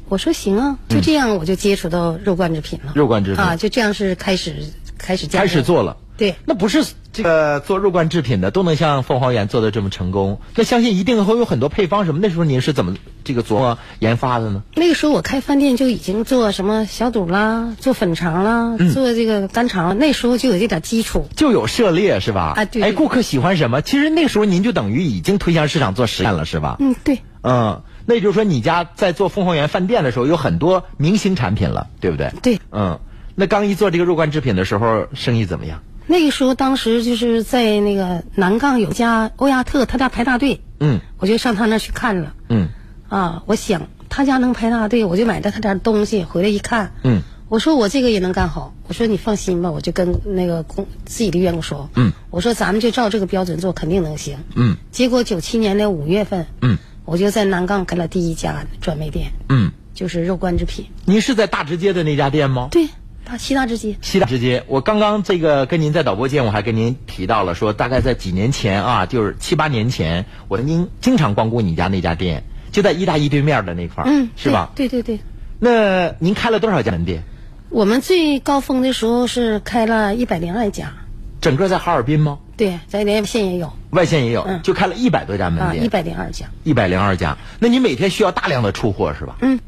[0.07, 2.93] 我说行啊，就这样我就接触到肉罐制品了。
[2.95, 4.55] 肉罐制品啊，就这样是开始
[4.97, 5.97] 开始开始做了。
[6.17, 10.39] 对，那不是这个做肉罐制品的都能像凤凰园做的这么成功？
[10.55, 12.21] 那相信一定会有很多配方什么。
[12.21, 14.63] 那时候您是怎么这个琢磨研发的呢？
[14.75, 22.53] 那个时候我开饭店就已经做什么小肚啦，做粉肠啦，做这个干肠，那时候就有这点基础，就有涉猎是吧？
[22.55, 22.81] 啊，对。
[22.81, 23.81] 哎，顾客喜欢什么？
[23.81, 26.77] 其实那时候您就等于已经推向市场做实验了，是吧？
[26.79, 27.19] 嗯，对。
[27.41, 27.81] 嗯。
[28.05, 32.31] 那也就是说，你家在做凤凰园饭店的时候，有很多明星产品了，对不对？
[32.43, 32.59] 对。
[32.71, 32.99] 嗯，
[33.33, 35.81] 那刚一做这个肉罐制品的时候，生意怎么样？
[36.07, 40.61] 那个时候，当时就是在那个南岗有家欧亚特，他家排大队。
[40.79, 40.99] 嗯。
[41.17, 42.33] 我就上他那去看了。
[42.47, 42.69] 嗯。
[43.09, 46.93] 啊，我想他家能排大队，我就买了他点东西回来一看。
[47.03, 47.23] 嗯。
[47.49, 51.89] 我说我这个也能干好，我说你放心吧，我就跟那个工自己的员工说。
[51.95, 52.11] 嗯。
[52.29, 54.37] 我说咱们就照这个标准做，肯定能行。
[54.53, 54.77] 嗯。
[54.91, 56.45] 结果九七年的五月份。
[56.61, 56.77] 嗯。
[57.05, 60.85] 我就在南岗开了第一家专卖店，嗯，就是肉罐制品。
[61.05, 62.67] 您是在大直街的那家店吗？
[62.71, 62.87] 对，
[63.23, 63.95] 大西大直街。
[64.01, 74.71] 西大直街，我刚刚这个跟您在导播间，我还跟您提到了，说大概在几年前啊，就是七八年前，我曾经经常光顾你家那家店，就在一大一对面的那块儿，嗯，是吧？
[74.75, 75.19] 对对对。
[75.59, 77.23] 那您开了多少家门店？
[77.69, 80.91] 我们最高峰的时候是开了一百零二家。
[81.39, 82.39] 整个在哈尔滨吗？
[82.57, 87.37] 对，在连县也有，外县也有，就开了一百多家门店，一百零二家，一百零二家。
[87.59, 89.35] 那你每天需要大量的出货是吧？
[89.41, 89.59] 嗯，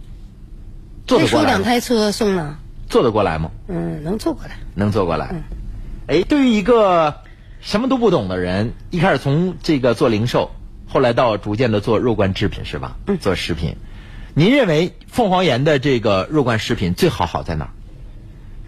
[1.06, 1.47] 做得过来？
[1.50, 2.58] 两台车送呢？
[2.88, 3.52] 做得过来吗？
[3.67, 5.28] 嗯，能做过来，能做过来。
[5.32, 5.43] 嗯，
[6.08, 7.21] 哎，对于一个
[7.60, 10.52] 什么都不懂的人，一开始从这个做零售，
[10.88, 12.95] 后来到逐渐的做肉罐制品是吧？
[13.08, 13.76] 嗯，做食品。
[14.34, 17.71] 您认为凤凰岩的这个肉罐食品最好好在哪儿？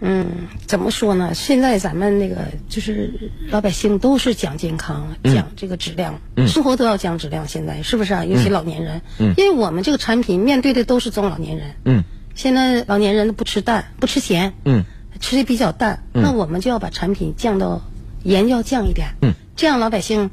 [0.00, 1.34] 嗯，怎么说呢？
[1.34, 2.36] 现在咱们那个
[2.68, 7.46] 就是老百姓都是讲健康，讲这个质量，生活都要讲质量。
[7.46, 8.24] 现在是不是啊？
[8.24, 11.74] 尤其老年人，因为我们这个产品面对的都是中老年人。
[11.84, 14.84] 嗯，现在老年人不吃淡，不吃咸，嗯，
[15.20, 17.82] 吃的比较淡，那我们就要把产品降到
[18.22, 19.08] 盐要降一点。
[19.20, 20.30] 嗯，这样老百姓，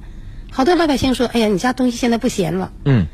[0.50, 3.06] 好多老百姓说：“哎呀，你家东西现在不咸了。”嗯。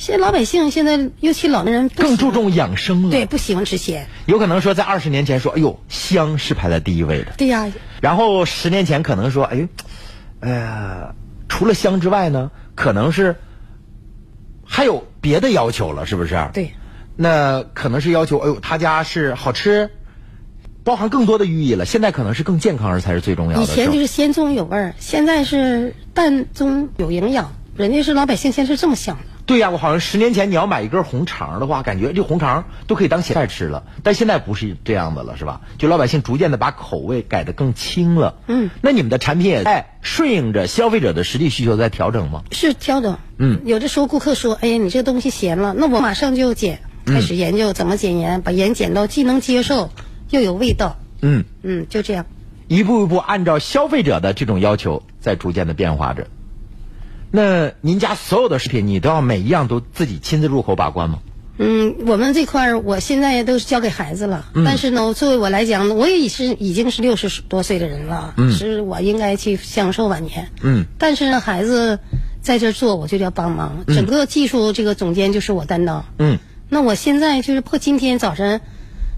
[0.00, 3.10] 现在老百姓现在，尤其老年人更注重养生了。
[3.10, 4.06] 对，不喜欢吃咸。
[4.24, 7.32] 有可能说，在二十年前说，哎呦，香是排在第一位的。
[7.36, 7.70] 对呀。
[8.00, 9.68] 然后十年前可能说，哎，
[10.40, 11.14] 呃，
[11.50, 13.36] 除了香之外呢，可能是
[14.64, 16.48] 还有别的要求了，是不是？
[16.54, 16.72] 对。
[17.16, 19.90] 那可能是要求，哎呦，他家是好吃，
[20.82, 21.84] 包含更多的寓意了。
[21.84, 23.62] 现在可能是更健康，而才是最重要的。
[23.62, 27.52] 以前就是鲜中有味儿，现在是淡中有营养。
[27.76, 29.24] 人家是老百姓，现在是这么想的。
[29.50, 33.82] 对呀，我好像十年前你要买一根红肠的话，感觉这红肠都可以当咸菜吃了。
[34.04, 35.62] 但现在不是这样的了，是吧？
[35.76, 38.36] 就老百姓逐渐的把口味改得更轻了。
[38.46, 42.44] 嗯，那你们的产品也在顺应着消费者的实际需求在调整吗？
[42.52, 43.18] 是调整。
[43.38, 49.90] 嗯，有的时候顾客说：“哎呀，你这个东西咸了。”那我马上就减，开始研究怎么减盐，把盐减到既能接受
[50.30, 50.96] 又有味道。
[51.22, 52.24] 嗯嗯，就这样。
[52.68, 56.28] 一步一步按照消费者的这种要求在逐渐的变化着。
[57.30, 61.18] 那您家所有的食品，你都要每一样都自己亲自入口把关吗？
[61.62, 64.46] 嗯，我们这块儿我现在都是交给孩子了。
[64.54, 70.48] 嗯但是呢，作为我来讲，我也是已经是六十多岁的人了，嗯是我应该去享受晚年。
[70.62, 71.98] 嗯但是呢，孩子
[72.40, 73.84] 在这做，我就要帮忙。
[73.86, 76.06] 嗯整个技术这个总监就是我担当。
[76.18, 76.38] 嗯，
[76.70, 78.62] 那我现在就是破今天早晨，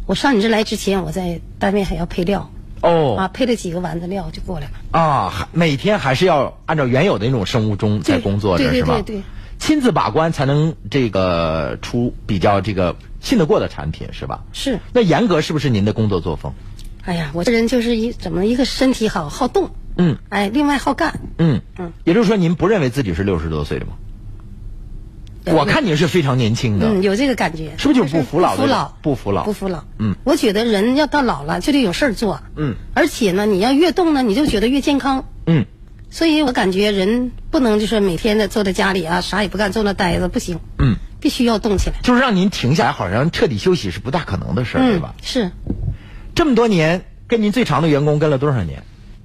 [0.06, 2.50] 我上你这来之前，我在单位还要配料。
[2.82, 4.72] 哦啊，配了几个丸子料就过来了。
[4.90, 8.94] 啊，还每天还是要按照原有的那种生物钟在工作着，对对是吧？
[9.06, 9.22] 对对。
[9.58, 14.42] 亲自把关才能这个出比较这个信得过的产品，是吧？
[14.52, 14.80] 是。
[14.92, 16.52] 那严格是不是您的工作作风？
[17.04, 21.92] 哎呀，我这人就是一怎么一个身体好好动，嗯，哎，另外好干，嗯嗯。
[22.02, 23.92] 也就是说，您不认为自己是六十多岁的吗？
[25.44, 28.62] 有我看你是非常年轻的，嗯，有这个感觉，是不是就不服老的？
[28.62, 29.84] 不服老，不服老，不服老。
[29.98, 35.66] 嗯，我觉得人要到老了就得有事儿做，嗯，而且呢，你要越动呢，你就觉得越健康，嗯，
[36.10, 41.96] 所以我感觉人不能就是每天的坐在家里啊，啥也不干，坐那呆着不行，嗯，必须要动起来。
[42.02, 45.14] 就是让您停下来，好像彻底休息是不大可能的事儿，嗯、对吧？
[45.22, 45.50] 是。
[46.34, 48.84] 这么多年跟您最长的员工跟了多少年？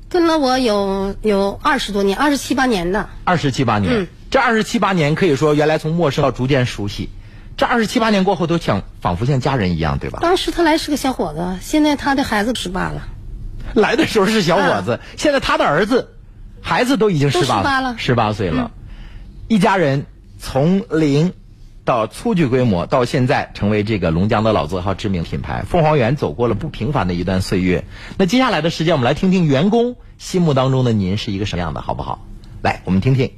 [0.09, 3.07] 跟了我有有二十多年，二十七八年的。
[3.23, 3.93] 二十七八年。
[3.93, 4.07] 嗯。
[4.29, 7.09] 这二十七八年可以说，原来从陌生到逐渐熟悉，
[7.55, 10.19] 这二十七八年过后都像仿佛像家人一样，对吧？
[10.21, 13.07] 当时他来是个小伙子，现在他的孩子十八了。
[13.73, 16.15] 来的时候是小伙子，啊、 现在他的儿子、
[16.61, 18.71] 孩子都已经十八了，十八岁了。
[18.73, 18.89] 嗯、
[19.47, 20.05] 一家人
[20.39, 21.33] 从零
[21.83, 27.85] 到初具规模，到现在成为这个龙江的老字号知名品牌，凤凰园走过了不平凡的一段岁月。
[28.17, 32.25] 那接下来的时间，我们来听听员工心目当中的您是一个什么样的，好不好？
[32.61, 33.31] 来，我们听听。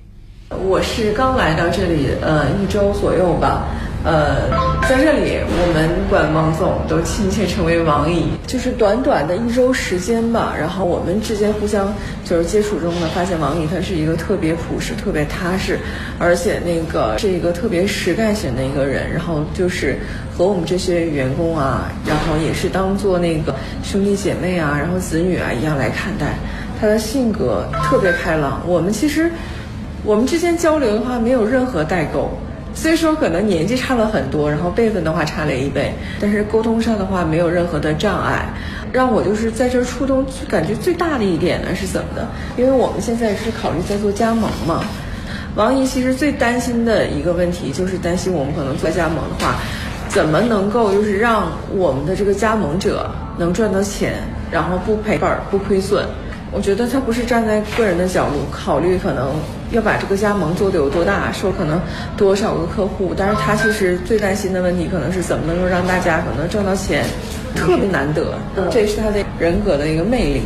[0.57, 3.67] 我是刚来到这里，呃，一周左右吧。
[4.03, 4.49] 呃，
[4.87, 8.31] 在这里我们管王总都亲切称为王姨。
[8.47, 11.93] 就是短短的一周时间吧，然后我们之间互相
[12.25, 15.77] 就是接触中呢，发现王姨她是一个特别朴实、特别踏实，
[16.17, 19.11] 而且那个是一个特别实干型的一个人。
[19.11, 19.99] 然后就是
[20.35, 26.33] 和我们这些员工啊，然后也是当做那个兄弟姐妹啊，然后子女啊一样来看待。
[26.81, 29.29] 她的性格特别开朗，我们其实。
[30.09, 32.31] 我们之间交流的话没有任何代沟，
[32.73, 38.49] 虽说可能年纪差了很多，然后辈分的话差了一辈，但是沟通上的话没有任何的障碍。
[38.91, 42.27] 让我就是在这触动感觉最大的一点呢是怎么的？
[42.57, 44.83] 因为我们现在是考虑在做加盟嘛。
[45.53, 49.57] 王姨其实最担心的一个问题就是担心我们可能做加盟的话，
[50.07, 53.07] 怎么能够就是让我们的这个加盟者
[53.37, 54.15] 能赚到钱，
[54.49, 56.03] 然后不赔本不亏损。
[56.51, 59.33] 我觉得他不是站在个人的角度考虑，可能
[59.71, 61.79] 要把这个加盟做得有多大，说可能
[62.17, 67.05] 多少个客户，但是他其实最担心的问题可能是怎么能够让大家可能挣到钱，
[67.55, 68.33] 特别难得，
[68.71, 70.41] 这也是他的人格的一个魅力。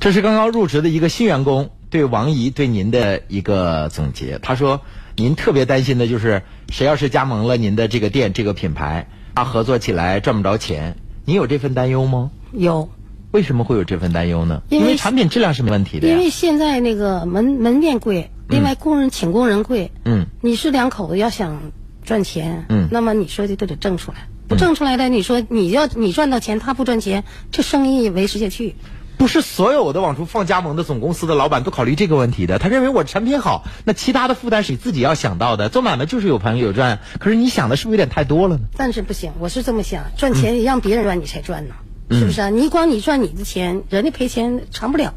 [0.00, 4.38] 这是刚刚入职的一个新员工对王姨对您的一个总结。
[4.42, 4.80] 他说，
[5.16, 12.30] 您特别担心的就是谁要是加盟了您的这个店这个品牌，他合作起来赚不着钱，您有这份担忧吗？
[12.52, 12.88] 有。
[13.30, 14.62] 为什么会有这份担忧呢？
[14.68, 19.90] 因为产品质量是没问题的因为现在那个门门店贵，另外工人、嗯、请工人贵。
[20.04, 20.26] 嗯。
[20.40, 21.72] 你是两口子要想
[22.04, 28.74] 赚钱，嗯，那么你说的都得挣出来，不挣出来的，你说你要你赚到钱，他不赚钱，这生意维持下去。
[29.16, 32.58] 不是所有的往出放加盟的总公司的老板都考虑这个问题的。
[32.58, 35.68] 他认为我产品好，那其他的负担是你自己要想到的。
[35.68, 38.64] 做买卖就是有盘有赚，可是你想的是不是有点太多了呢？
[38.76, 41.74] 但是不行，我是这么想，赚钱让别人赚你才赚呢。
[42.10, 42.50] 嗯是不是啊？
[42.50, 45.14] 你光你赚你的钱，人家赔钱偿不了。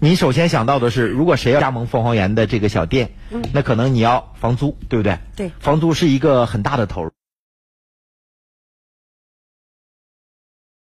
[0.00, 5.18] 你首先想到的是，如果谁要加盟凤凰园的这个小店，嗯，那可能你要房租，对不对？
[5.34, 7.10] 对，房租是一个很大的投入。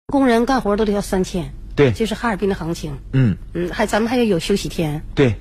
[0.07, 2.99] 工人干活都得要三千，对，就是哈尔滨的行情。
[3.13, 5.03] 嗯嗯，还咱们还要有休息天。
[5.15, 5.35] 对，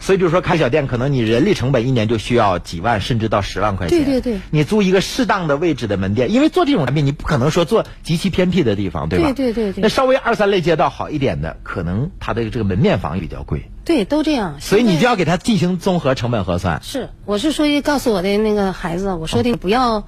[0.00, 4.04] 所以比如说开小店，可能你人力成本一年就需要几万，甚至到十万块钱。
[4.04, 4.40] 对对对。
[4.50, 9.32] 你租一个适当的位置的门店，因为做这种产品，你不可能说做极其偏僻的地方，对吧？
[9.32, 9.82] 对对对对。
[9.82, 13.70] 那稍微二三类街道好一点的，可能它的这个门面房也比较贵。
[13.84, 14.56] 对，都这样。
[14.60, 16.80] 所以你就要给他进行综合成本核算。
[16.82, 20.06] 是，我是说告诉我的那个孩子，我说的不要。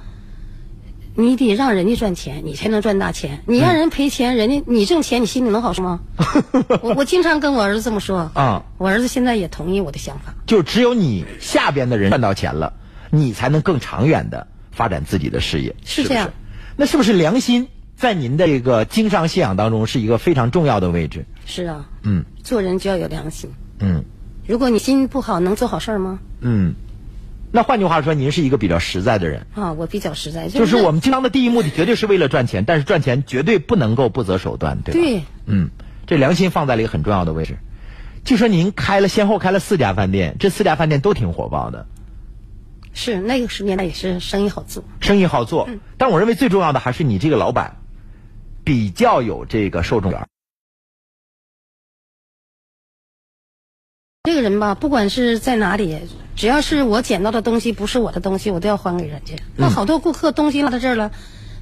[1.15, 3.43] 你得让人家赚钱，你才能赚大钱。
[3.47, 6.01] 你让人赔钱，人家你挣钱，你心里能好受吗？
[6.83, 8.65] 我我经常跟我儿子这么说啊。
[8.79, 10.35] 我儿子现在也同意我的想法。
[10.47, 12.73] 就只有你下边的人赚到钱了，
[13.11, 15.75] 你才能更长远的发展自己的事业。
[15.85, 16.31] 是这样。
[16.77, 21.27] 那是不是良心在您的这个经商信仰当中是一个非常重要的位置？
[21.45, 21.87] 是啊。
[22.03, 22.25] 嗯。
[22.43, 23.51] 做人就要有良心。
[23.81, 24.05] 嗯。
[24.47, 26.19] 如果你心不好，能做好事吗？
[26.41, 26.75] 嗯。
[27.53, 29.73] 那换句话说，您是一个比较实在的人啊。
[29.73, 35.01] 我比较实在，就是我们经商的第一目的绝对是为了赚钱，但是赚钱绝对不能够不择手段，对吧？
[35.01, 35.23] 对。
[35.47, 35.71] 嗯，
[36.07, 37.59] 这良心放在了一个很重要的位置。
[38.25, 41.87] 据说您开了先后开了四家饭店，这四家饭店都挺火爆的。
[42.93, 45.67] 是那个十年代也是生意好做，生意好做。
[45.69, 45.81] 嗯。
[45.97, 47.79] 但我认为最重要的还是你这个老板
[48.63, 50.27] 比较有这个受众缘。
[54.25, 55.99] 这个人吧，不管是在哪里，
[56.37, 59.35] 只要是我捡到的东西不是我的东西，我都要还给人家。
[59.57, 61.11] 那好多顾客东西落到这儿了，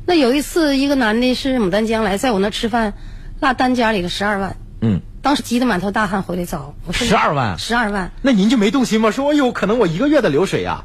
[0.06, 2.94] 那有一次一个男的是牡丹江来，在我那吃饭，
[3.38, 4.56] 落单家里了十二万。
[4.80, 5.00] 嗯。
[5.22, 6.92] 当时急得满头大汗回来找我。
[6.92, 7.56] 十二万。
[7.61, 8.11] 十二万。
[8.22, 9.12] 那您就没动心吗？
[9.12, 10.84] 说哎呦，可能我一个月的流水呀。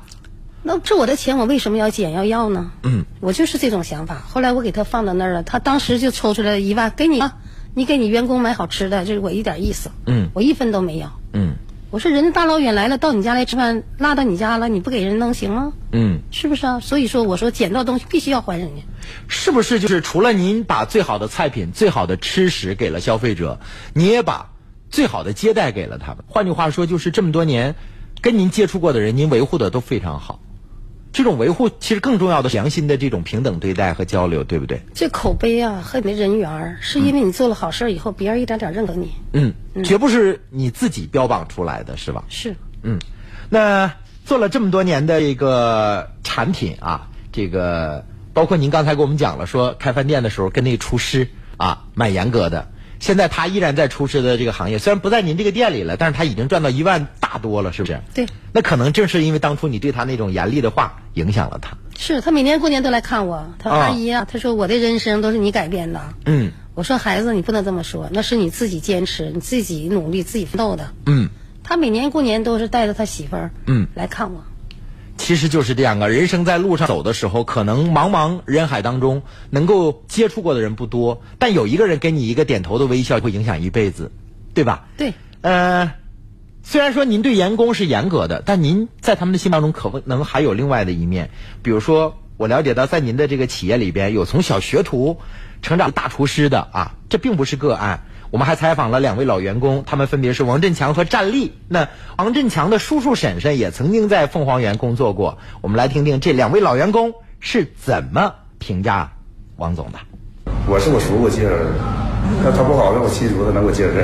[0.62, 2.70] 那这我的钱，我为什么要捡要要呢？
[2.84, 3.04] 嗯。
[3.20, 4.22] 我就是这种想法。
[4.30, 7.36] 后来我给他放到那儿了，他当时就抽出来一万给你啊，
[7.74, 9.90] 你给你员工买好吃的，这是我一点意思。
[10.06, 10.30] 嗯。
[10.36, 11.12] 我一分都没要。
[11.34, 11.56] 嗯。
[11.94, 15.74] 我说人家大老远来了，到你家来吃饭，拉到你家了，你不给人能行吗？
[15.92, 16.80] 嗯，是不是啊？
[16.80, 18.82] 所以说，我说捡到东西必须要还人家。
[19.28, 23.60] 是不是就是除了您把最好的菜品、最好的吃食给了消费者，
[23.94, 24.50] 你也把
[24.90, 26.24] 最好的接待给了他们？
[26.26, 27.76] 换句话说，就是这么多年
[28.22, 30.40] 跟您接触过的人，您维护的都非常好。
[31.14, 34.82] 这种维护其实更重要的是良心的这种平等对待和交流，对不对？
[34.96, 39.12] 这口碑啊和你的人缘，是因为你做了好事以后，别人一点点认可你。
[39.32, 39.54] 嗯，
[39.84, 42.24] 绝不是你自己标榜出来的是吧？
[42.30, 42.56] 是。
[42.82, 43.00] 嗯，
[43.50, 43.94] 那
[44.26, 48.04] 做了这么多年的一个产品啊，这个
[48.34, 52.70] 包括您刚才给我们讲了，说开饭店的时候跟那厨师啊蛮严格的。
[53.04, 58.00] 现在他依然在厨师的这个行业，虽然不在您这个店里了，但是他已经赚到一万大多了，是不是？
[58.14, 58.26] 对。
[58.54, 61.76] 那可能正是因为当初你对他那种严厉的话影响了他。
[61.98, 66.00] 是他每年过年都来看我，他说阿姨啊，他说我的人生都是你改变的。
[66.24, 66.54] 嗯。
[66.76, 70.94] 我说孩子，你不能这么说，那是你自己坚持、你自己努力、自己奋斗的。
[71.06, 71.28] 嗯。
[71.62, 74.46] 他每年过年都是带着他媳妇儿嗯来看我。
[75.24, 84.12] 其实就是这样啊，人生在路上走的时候，可能茫茫人海当中能够接触过的人不多，但有一个人给你一个点头的微笑，会影响一辈子，
[84.54, 84.86] 对吧？
[84.98, 85.14] 对。
[85.40, 85.94] 呃，
[86.62, 91.30] 虽然说您对员工是严格的，但您在他们的心当中可能还有另外的一面。
[91.62, 95.18] 比如说，我了解到在您的这个企业里边有从小学徒
[95.62, 98.04] 成长大厨师的啊，这并不是个案。
[98.34, 101.54] 我们还采访了两位老员工，他们分别是王振强和战立。
[101.68, 105.38] 那王振强的叔叔婶婶也曾经在凤凰园工作过。
[105.62, 109.12] 我们来听听这两位老员工是怎么评价
[109.58, 110.00] 王总的。
[110.68, 111.60] 我是我叔我介绍的，
[112.44, 114.04] 那他不好，那我亲叔他能给我介绍这。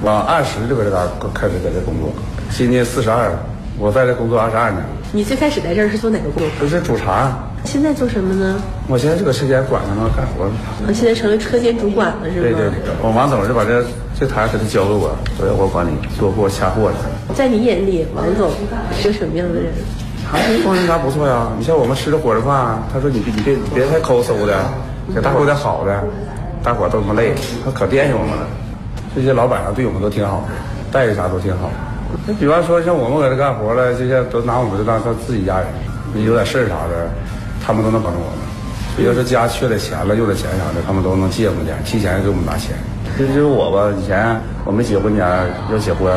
[0.00, 2.10] 我二十就搁这嘎开始在这工作，
[2.48, 3.36] 今年四十二，
[3.78, 4.82] 我在这工作二十二年。
[5.12, 6.50] 你最开始在这儿是做哪个工作？
[6.60, 7.32] 就是煮茶。
[7.64, 8.60] 现在做什么呢？
[8.88, 10.50] 我现在这个车间管着呢，干活。
[10.86, 12.42] 我现在成了车间主管了，是吧？
[12.42, 12.70] 对对，
[13.02, 13.84] 我王总就把这
[14.18, 17.34] 这台给他交给我，所以我管理做货、下货的。
[17.34, 18.50] 在你眼里，王总
[18.98, 19.70] 是个什么样的人？
[20.26, 21.48] 还是风人啥不错呀？
[21.58, 24.58] 你像我们吃的伙食饭，他说你别你别别太抠搜的，
[25.14, 26.02] 给大伙有点好的，
[26.64, 27.32] 大伙都他妈累，
[27.64, 28.46] 他可惦记我们了。
[29.14, 30.48] 这些老板啊，对我们都挺好的，
[30.90, 31.70] 待遇啥都挺好。
[32.26, 35.66] 你比方说像我们搁这干活了，这些都拿我们就当当自己家人，
[36.14, 37.10] 你有点事儿啥的。
[37.64, 38.38] 他们都能帮助我们，
[38.96, 42.74] 比如说家缺点钱了、用点钱啥的，他们都能借我们点，提前给我们拿钱。
[43.16, 44.34] 这就是我吧，以前
[44.64, 45.24] 我们结婚前
[45.70, 46.12] 要结婚，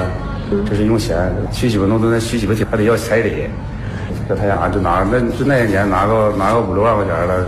[0.67, 3.45] 就是用钱娶媳妇弄那娶媳妇还得要彩礼，
[4.27, 7.45] 搁他家就拿那就那些年拿个拿个五六万块钱了，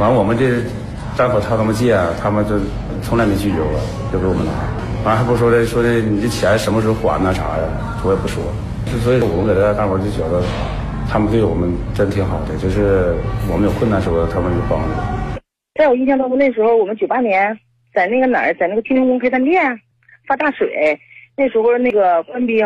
[0.00, 0.58] 完我们这
[1.16, 2.58] 单口他他们借，他们就
[3.00, 3.78] 从来没拒绝过，
[4.12, 4.50] 就给我们拿。
[5.06, 7.62] 完还不说的说的你这钱什么时候还呢啥呀？
[8.04, 8.42] 我也不说，
[9.04, 10.42] 所以我们搁这干活就觉得。
[11.08, 13.14] 他们对我们真挺好的，就是
[13.48, 15.40] 我们有困难时候，他们有帮助。
[15.78, 17.56] 在我印象当中，那时候我们九八年
[17.94, 19.80] 在那个哪儿，在那个天宫开饭店
[20.26, 20.98] 发大水，
[21.36, 22.58] 那时候那个官兵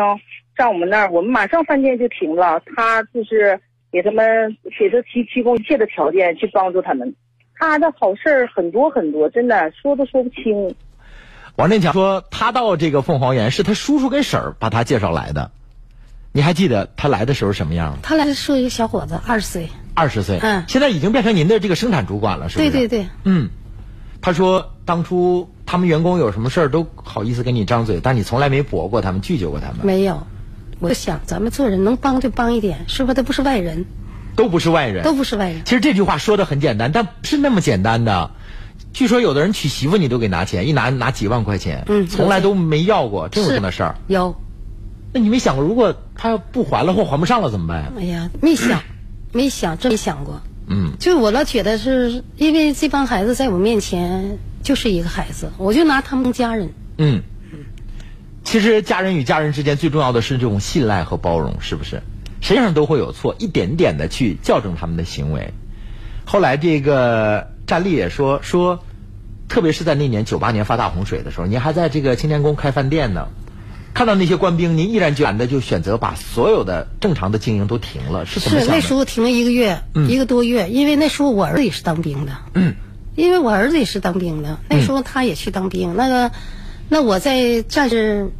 [0.57, 2.59] 上我们那儿，我们马上饭店就停了。
[2.75, 3.55] 他就是
[3.91, 7.13] 给他们给他提提供一切的条件去帮助他们，
[7.59, 10.73] 他的好事很多很多，真的说都说不清。
[11.55, 15.51] 王振强说，他到这个凤凰园是他叔叔跟婶儿把他介绍来的。
[16.33, 17.97] 你还记得他来的时候什么样吗？
[18.03, 19.69] 他来的时候一个小伙子，二十岁。
[19.93, 22.71] 二十岁，嗯，现在已经变成您的这个生产主管了，是不是？
[22.71, 23.49] 对对对，嗯。
[24.21, 29.79] 他说，当初他们员工有什么事儿都好意思跟你张嘴，但你从来没驳过他们，拒绝过他们。
[29.83, 30.25] 没有，
[30.79, 33.15] 我想咱们做人能帮就帮一点，是不是？
[33.15, 33.83] 他不是外人，
[34.37, 35.61] 都不是外人，都不是外人。
[35.65, 38.31] 其实这句话说的很简单，但不是那么简单的。
[38.93, 43.95] 据说有的人娶媳妇你都给拿钱，一拿拿几万块钱，嗯，从来都没要过，真有这么事儿。
[44.07, 44.35] 有。
[45.13, 47.91] 那你没想过，如果他要不还了或还不上了怎么办？
[47.97, 48.81] 哎呀，没想，
[49.33, 50.41] 没想，真没想过。
[50.67, 56.69] 嗯，就我老觉得是因为这帮孩子在我面前就是一个孩子，我就拿他们当家人。
[56.97, 57.23] 嗯，
[58.43, 62.01] 其实家人与家人之间最重要的是这种信赖和包容，是不是？
[62.39, 65.53] 谁上都会有错，一点点的去校正他们的行为。
[66.25, 68.83] 后来这个战力也说说，
[69.47, 73.29] 特别是在那年九八年发大洪水的时候，您还在这个青年宫开饭店呢。
[73.93, 82.33] 看到那些官兵，您毅然决然的就选择把所有的正常的经营都停了，是怎么是那时候停了一个月，一个多月，因为那时候我儿子也是当兵的。
[82.53, 82.75] 嗯，
[83.15, 85.95] 因为我儿子也是当兵的，那时候他也去当兵。
[85.95, 86.31] 那个，
[86.89, 88.31] 那我在战士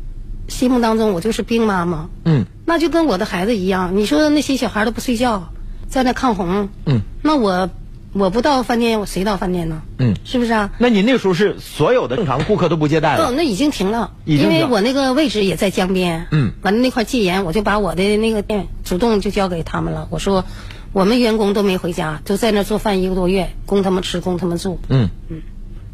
[0.47, 2.09] 心目当中，我就是兵妈妈。
[2.23, 3.97] 嗯，那就跟我的孩子一样。
[3.97, 5.51] 你说那些小孩都不睡觉，
[5.89, 6.69] 在那抗洪。
[6.85, 7.69] 嗯，那我
[8.13, 9.81] 我不到饭店，我谁到饭店呢？
[9.97, 10.71] 嗯，是不是啊？
[10.79, 13.27] 那你那时候是所有的正常顾客都不接待了？
[13.27, 16.27] 哦，那已经停了，因为我那个位置也在江边。
[16.31, 20.09] 嗯，完了那块戒严，我就把我的那个店主动就交给他们了。
[20.11, 20.43] 我说，
[20.91, 24.77] 我们员工都没回家，就在那做饭一个多月，供他们吃，供他们住。
[24.89, 25.41] 嗯嗯，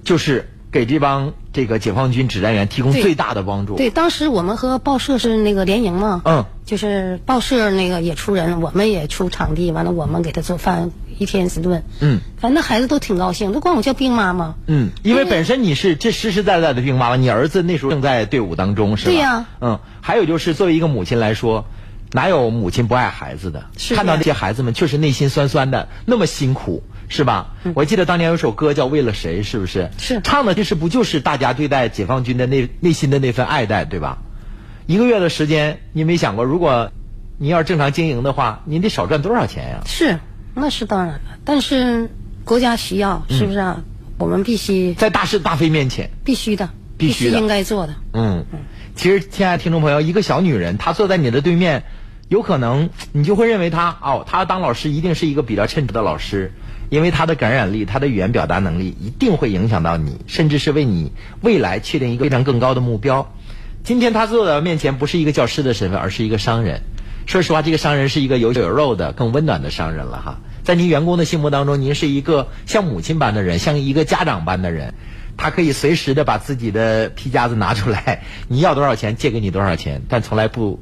[0.04, 3.78] 就是给这帮这个解放军指战员提供最大的帮助。
[3.78, 6.22] 对，当时我们和报社是那个联营嘛。
[6.24, 11.84] 嗯，就是报社那个也出人，我们也出场地，完了我们给他做饭，一天四顿。
[12.00, 14.54] 嗯反正孩子都挺高兴，都管我叫兵妈妈。
[14.68, 19.12] 嗯，因为本身你是这实实在在的兵妈妈，你儿子那时候正在队伍当中，是吧？
[19.12, 21.66] 对呀嗯，还有就是作为一个母亲来说，
[22.12, 23.66] 哪有母亲不爱孩子的？
[23.78, 27.56] 是看到那些孩子们确实内心酸酸的，那么辛苦，是吧？
[27.74, 29.84] 我记得当年有首歌叫《为了谁》，是不是？
[29.84, 34.18] 嗯是唱的其实不就是大家对待解放军的那内心的那份爱戴，对吧？
[34.86, 36.92] 一个月的时间，你没想过，如果
[37.38, 39.82] 你要是正常经营的话，你得少赚多少钱呀？
[39.86, 40.20] 是，
[40.54, 42.10] 那是当然了，但是
[42.44, 43.84] 国家需要，是不是啊？
[44.18, 47.94] 我们必须在大是大非面前，必须的，必须的应该做的。
[48.14, 48.46] 嗯，
[48.96, 51.84] 其实，亲爱的听众朋友，一个小女人，她坐在你的对面，
[52.28, 56.52] 有可能你就会认为她哦，她当老师一定是一个比较称职的老师，
[56.90, 61.12] 因为他的感染力、他的语言表达能力一定会影响到你，甚至是为你
[61.42, 63.34] 未来确定一个非常更高的目标。
[63.84, 66.82] 今天他坐在面前，不是一个教师的身份，而是一个商人。
[67.26, 70.40] 说实话，这个商人是一个有血有肉的、更温暖的商人了哈。
[70.64, 74.94] 在您员工的心目当中，您是一个像母亲般的人，像一个家长般的人。
[75.40, 80.80] 他可以随时的把自己的皮夹子拿出来， 你要多少钱借给你多少钱，但从来不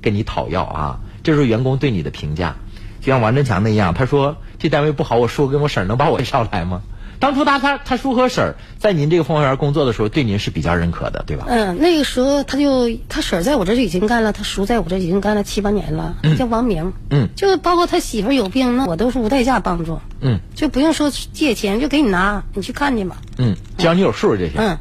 [0.00, 1.00] 跟你讨要啊。
[1.22, 2.56] 这是员工对你的评价。
[3.00, 6.82] 就像王振强那样，他说这单位不好，我叔跟我婶儿能把我 介绍来吗？
[7.18, 11.44] 当初他他他叔和婶儿在您这个凤凰园工作的时候，对您是比较认可的，对吧？
[11.48, 16.94] 嗯，那个时候他就他婶儿在我这儿就已经干了，他叔在我这儿已经干了七八年了，叫王明。
[17.10, 20.00] 嗯，就包括他媳妇儿有病，那我都是无代价帮助。
[20.22, 23.18] 嗯，就不用说借钱，就给你拿，你去看去吧。
[23.36, 24.78] 嗯，只要你有数这些，嗯，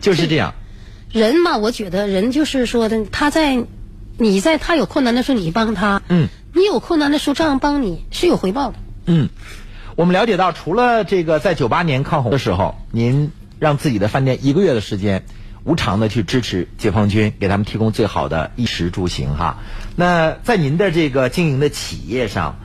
[0.00, 0.54] 就是这样。
[1.10, 3.64] 人嘛，我觉得人就是说的，他在
[4.18, 8.76] 你在他有困难的时候你帮他，嗯，你有困难的时候这样帮你是有回报的。
[9.06, 9.28] 嗯，
[9.94, 15.24] 我们了解到，除了这个在九八年抗洪的时候，您让自己的饭店一个月的时间
[15.64, 19.58] 无偿的去支持解放军，给他们提供最好的衣食住行哈。
[19.94, 22.56] 那在您的这个经营的企业上，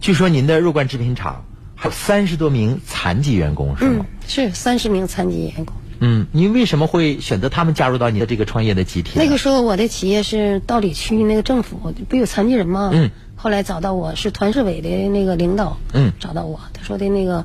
[0.00, 1.44] 据说您的肉罐制品厂
[1.76, 4.06] 还有三十多名残疾员工是吗？
[4.08, 5.74] 嗯，是三十名残疾员工。
[6.00, 9.12] 嗯，您为什么会选择他们加入到你的这个创业的集体？
[9.14, 12.90] 那个时候我的企业是道里区那个政府不有残疾人吗？
[12.92, 13.10] 嗯。
[13.44, 17.44] 后来找到我是团市委的那个领导，嗯，找到我，他说的那个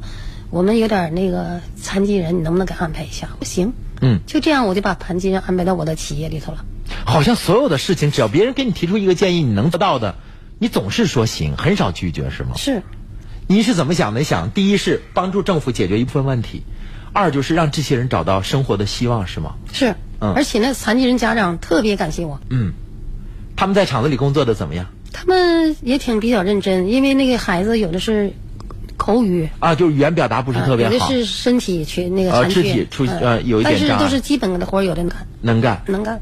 [0.49, 3.27] 我们有点那个残疾人，你能不能给安排一下？
[3.37, 6.63] 不行，嗯，就这样我就把残疾人安排到我的企业里头了。
[7.05, 10.15] 好像所有的事情，只要别人给你提出一个建议，你能得到的，
[10.57, 12.51] 你总是说行，很少拒绝，是吗？
[12.55, 12.81] 是。
[13.47, 14.23] 您是怎么想的？
[14.23, 16.63] 想第一是帮助政府解决一部分问题，
[17.11, 19.55] 二就是让这些人找到生活的希望，是吗？
[19.73, 22.39] 是，嗯，而且那残疾人家长特别感谢我。
[22.49, 22.71] 嗯，
[23.57, 24.85] 他们在厂子里工作的怎么样？
[25.11, 28.31] 他们也挺比较认真，因为那个孩子有的是
[28.97, 29.47] 口语。
[29.59, 36.19] 啊，就是语言表达不是特别好，有的是身体缺那个呃残缺，肢体出呃有一点但是都是基本的活有的干，能干，能干。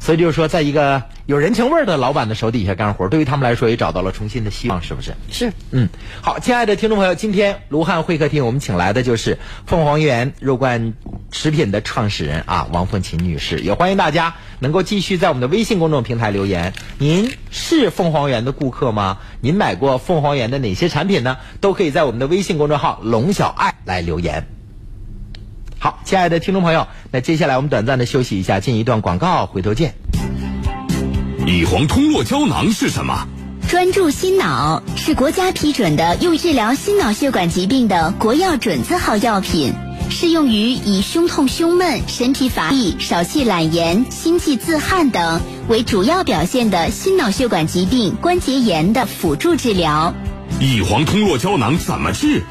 [0.00, 5.14] 所以就是说，在一个有人情味儿的老板的手底下干活，对于他们来说也找到了重新的希望，是不是？
[5.30, 5.52] 是。
[5.70, 5.88] 嗯，
[6.22, 10.94] 好，亲爱的听众朋友，今天卢汉会客厅我们请来的就是凤凰园肉罐
[11.30, 16.72] 食品的创始人啊王凤琴女士，也欢迎大家能够继续在我们的微信公众平台留言。
[16.98, 19.18] 您是凤凰园的顾客吗？
[19.40, 21.38] 您买过凤凰园的哪些产品呢？
[21.60, 24.46] 都可以在我们的微信公众号“龙小爱”来留言。
[25.80, 29.94] 好，亲爱的听众朋友，那接下来我们短暂的休息一下，进一段广告，回头见。
[31.46, 33.28] 乙黄通络胶囊是什么？
[33.68, 39.72] 专注心脑是国家批准的用于治疗心脑血管疾病的国药准字号药品，
[40.10, 50.12] 适用于以胸痛、胸闷、神疲乏力、少气懒言、心悸自汗等为主要表现的心脑血管疾病关节炎的辅助治疗。
[50.60, 52.42] 乙黄通络胶囊怎么治？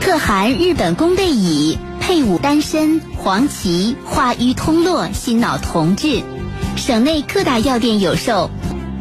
[0.00, 1.76] 特含日本宫贝乙，
[2.08, 6.22] 配伍丹参、黄芪，化瘀通络，心脑同治。
[6.74, 8.48] 省内各大药店有售。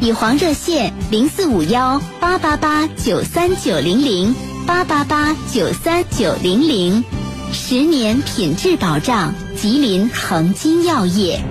[0.02, 4.36] 以黄热线零四五幺八八八九三九零零
[4.66, 7.06] 八八八九三九零零，
[7.54, 11.42] 十年品质保障，吉林恒金药业。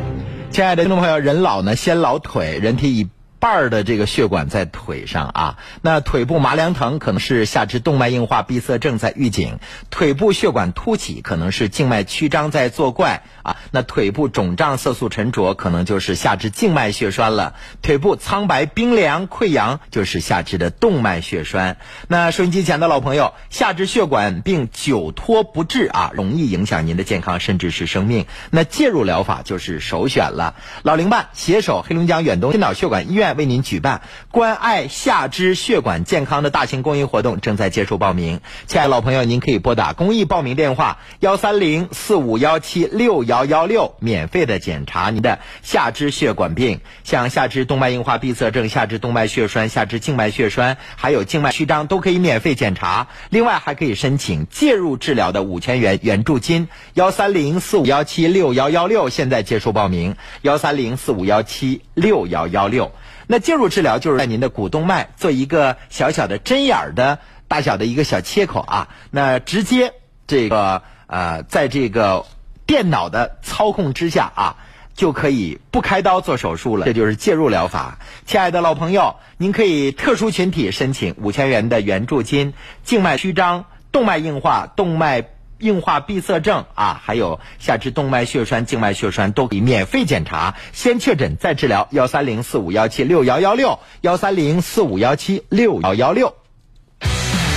[0.50, 3.08] 亲爱的听众朋友，人老呢先老腿，人体一
[3.38, 5.58] 瓣儿的这个血管在腿上啊。
[5.82, 9.58] 那腿部麻凉疼可能是下肢动脉硬化闭塞症在预警，
[9.90, 13.56] 腿部血管凸起可能是静脉曲张在作怪啊。
[13.70, 17.54] 那腿部肿胀、色素沉着可能就是下肢静脉血栓了。
[17.82, 21.78] 腿部苍白、冰凉、溃疡就是下肢的动脉血栓。
[22.08, 28.26] 那收音机前的老朋友，下肢血管病久拖不治啊，容易影响您的健康，甚至是生命。
[28.50, 30.54] 那介入疗法就是首选了。
[30.82, 38.40] 老龄办携手黑龙江远东心脑血管医院为您举办关爱下肢血管健康的大型公益活动，正在接受报名。
[38.66, 53.08] 亲爱的老朋友，您可以拨打公益报名电话幺三零四五幺七六幺幺幺六，免费的检查您的下肢血管病，像下肢动脉硬化闭塞症、下肢动脉血栓、下肢静脉血栓，还有静脉曲张都可以免费检查。
[53.28, 56.68] 另外还可以申请介入治疗的五千元援助金。
[56.94, 60.16] 幺三零四五幺七六幺幺六，现在接受报名。
[60.40, 62.92] 幺三零四五幺七六幺幺六，
[63.26, 67.18] 那介入治疗就是在您的股动脉做一个小小的针眼儿的
[67.48, 69.92] 大小的一个小切口啊，那直接
[70.26, 72.24] 这个呃，在这个
[72.66, 74.56] 电脑的操控之下啊，
[74.94, 77.98] 就可以不开刀做手术了，这就是介入疗法。
[78.26, 82.54] 亲爱的老朋友，您可以特殊群体申请五千元的援助金，
[82.84, 85.28] 静脉曲张、动脉硬化、动脉。
[85.58, 91.88] 硬化闭塞症啊，还有下肢动脉血栓、静脉血栓都可以免费检查，先确诊再治疗。
[91.92, 96.34] 幺三零四五幺七六幺幺六，幺三零四五幺七六幺幺六。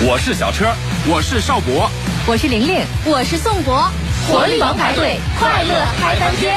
[0.07, 0.73] 我是小车，
[1.11, 1.89] 我是邵博，
[2.25, 3.91] 我是玲玲，我是宋博，
[4.29, 6.55] 活力王牌队，快乐嗨翻天。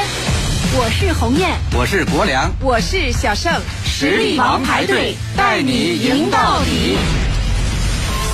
[0.76, 3.50] 我是鸿雁，我是国良，我是小胜，
[3.86, 6.98] 实力王牌队带你赢到底。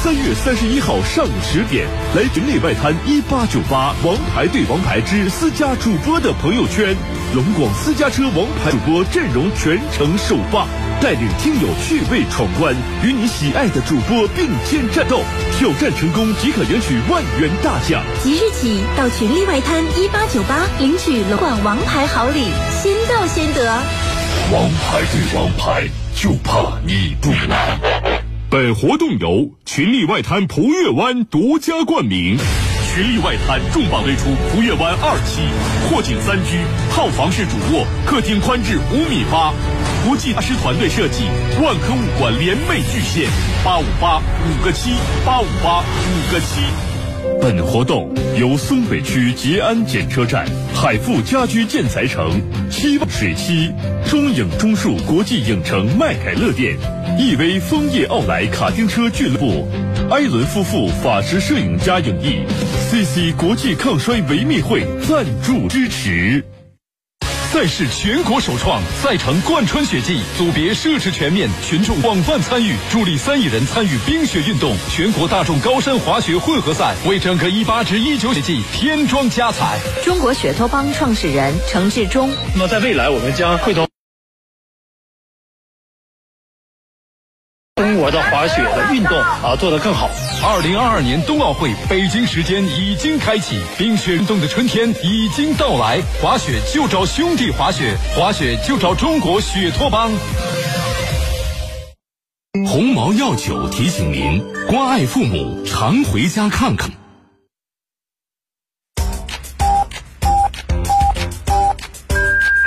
[0.04, 1.84] 三月三十一号上午十点，
[2.14, 6.96] 来群内外滩一八九八王牌对王牌之私家主播的朋友圈，
[7.34, 10.68] 龙广私家车王牌主播阵容全程首发，
[11.00, 12.72] 带领听友趣味闯关，
[13.02, 15.20] 与你喜爱的主播并肩战斗，
[15.58, 18.00] 挑战成功即可领取万元大奖。
[18.22, 23.82] 即日起到群力外滩一八九八领取龙广王牌好礼，先到先得。
[24.52, 28.17] 王牌对王牌，就怕你不来。
[28.50, 32.38] 本活动由群力外滩璞悦湾独家冠名，
[32.88, 35.42] 群力外滩重磅推出璞悦湾二期，
[35.86, 36.56] 阔景三居，
[36.90, 39.52] 套房式主卧，客厅宽至五米八，
[40.06, 41.24] 国际大师团队设计，
[41.62, 43.28] 万科物管联袂巨献，
[43.62, 44.92] 八五八五个七，
[45.26, 46.87] 八五八五个七。
[47.40, 52.40] 本活动由松北区捷安检车站、海富家居建材城、
[52.70, 53.72] 七望水七、
[54.08, 56.76] 中影中数国际影城麦凯乐店、
[57.18, 59.66] 亿威枫叶奥莱卡丁车俱乐部、
[60.10, 62.44] 埃伦夫妇法式摄影家影艺、
[62.90, 66.57] CC 国际抗衰维密会赞助支持。
[67.50, 74.76] 赛事全国首创，赛程贯穿雪季，组别设置全面，群众广泛参与，助力三亿人参与冰雪运动。
[74.90, 79.78] 全国大众高山滑雪混合赛为整个一八至一九雪季添砖加彩。
[80.04, 82.30] 中国雪托邦创始人程志忠。
[82.52, 83.88] 那么在未来，我们将会同。
[88.10, 90.08] 的滑雪的运动啊做得更好。
[90.42, 96.00] 二零二二年冬奥会北京时间已经开启，冰雪运动的春天已经到来。
[96.22, 100.12] 滑雪就找兄弟滑雪，滑雪就找中国雪托邦。
[102.66, 106.90] 鸿茅药酒提醒您：关爱父母，常回家看看。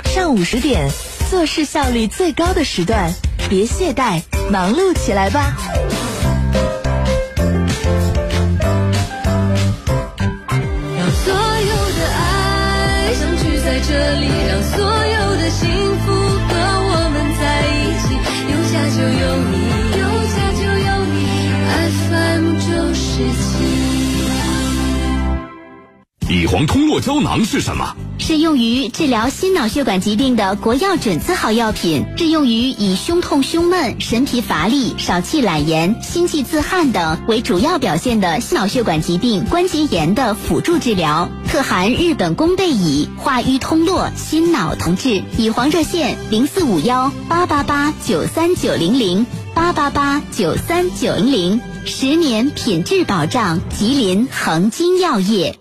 [0.05, 0.89] 上午十点，
[1.29, 3.13] 做事效率最高的时段，
[3.49, 4.21] 别懈怠。
[4.51, 5.55] 忙碌起来吧！
[10.97, 16.51] 让所有的爱相聚在这里，让所有的幸福和
[16.83, 18.03] 我们在一起。
[18.51, 19.55] 有家就有你，
[20.01, 20.03] 有
[20.35, 21.15] 家就有你。
[22.09, 23.01] FM 九十
[23.39, 23.49] 七。
[26.27, 27.95] 乙黄通络胶囊是什么？
[28.31, 41.29] 适用于治疗心脑血管疾病的国药准字号药品，适用于以胸痛、胸闷、神疲乏力、少气懒言、心悸自汗等为主要表现的心脑血管疾病关节炎的辅助治疗。
[41.49, 45.21] 特含日本宫贝乙，化瘀通络，心脑同治。
[45.37, 51.61] 以黄热线零四五幺八八八九三九零零八八八九三九零零。
[51.85, 55.60] 十年品质保障，吉林恒金药业。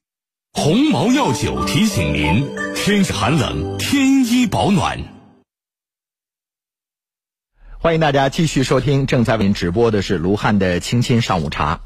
[0.53, 2.45] 鸿茅药酒提醒您：
[2.75, 4.99] 天气寒冷，添衣保暖。
[7.79, 11.79] 欢迎大家继续收听正在为您直播的是卢汉的清新上午茶。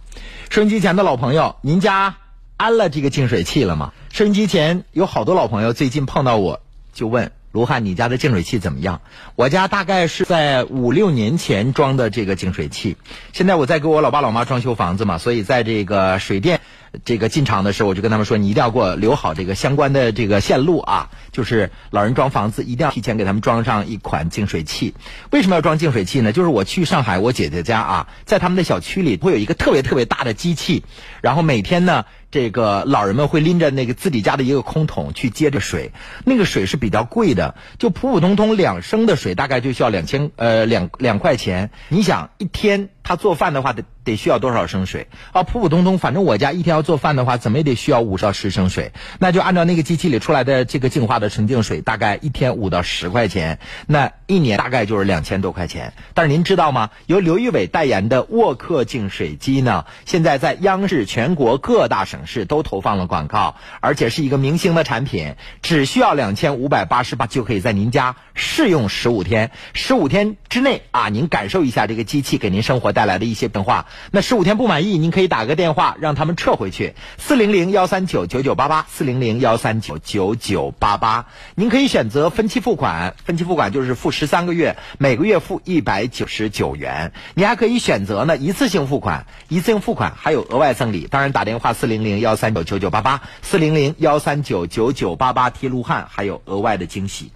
[0.49, 2.17] 收音机前的老朋友，您家
[2.57, 3.93] 安了这个净水器了吗？
[4.11, 6.59] 收音机前有好多老朋友最近碰到我
[6.91, 9.01] 就问卢汉，你家的净水器怎么样？
[9.35, 12.97] 我家大概是在五六年前装的这个净水器，
[13.31, 16.61] 现在我在给我老爸老妈装修房子嘛，所以在这个水电。
[17.03, 24.93] 这个进场的时候，我就跟他们说，你一定要给我留好这个相关的这个线路啊，就是老人装房子一定要提前给他们装上一款净水器。
[25.31, 26.31] 为什么要装净水器呢？
[26.31, 30.83] 就是我去上海我姐姐家啊，在他们的小区里会有一个特别特别大的机器，
[31.21, 35.91] 然后每天呢，这个老人们会拎着那个自己家的一个空桶去接着水，
[36.23, 41.71] 那个水是比较贵的，就普普通通两升的水大概就需要两千呃两两块钱。
[41.89, 45.43] 你想一天他做饭的话得得需要多少升水啊？
[45.43, 48.91] 普普通通，反正我家一天要做饭的话，怎么也得需要五到十升水。
[49.19, 55.93] 那就按照那个机器里出来的这个净化的纯净水，大概一天五到十块钱，那一年大概就是两千多块钱。
[56.15, 56.89] 但是您知道吗？
[57.05, 69.51] 由刘玉伟代言的沃克净水机呢，现在在央视全国各大省市都投放了广告，而且是一个明星的产品，只需要两千五百八十八就可以在您家试用十五天。
[69.75, 73.85] 十五天之内啊，您感受一下这个机器给您生活带来的一些变化。
[74.09, 81.27] 那十五天不满意，您可以打个电话让他们撤回去，四零零幺三九九九八八，四零零幺三九九九八八。
[81.53, 87.11] 您可以选择分期付款，分期付款就是付十三个月，每个月付一百九十九元。
[87.35, 91.05] 你还可以选择呢一次性付款，一次性付款还有额外赠礼。
[91.11, 97.31] 当然打电话四零零幺三九九九八八，四零零幺三九九九八八提卢汉还有额外的惊喜。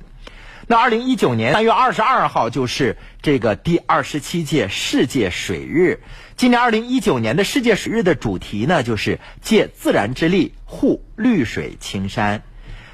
[0.71, 6.03] 那二零一九年三月二十二号就是这个第二十七届世界水日。
[6.37, 12.43] 今年二零一九年的世界水日的主题呢，就是借自然之力护绿水青山。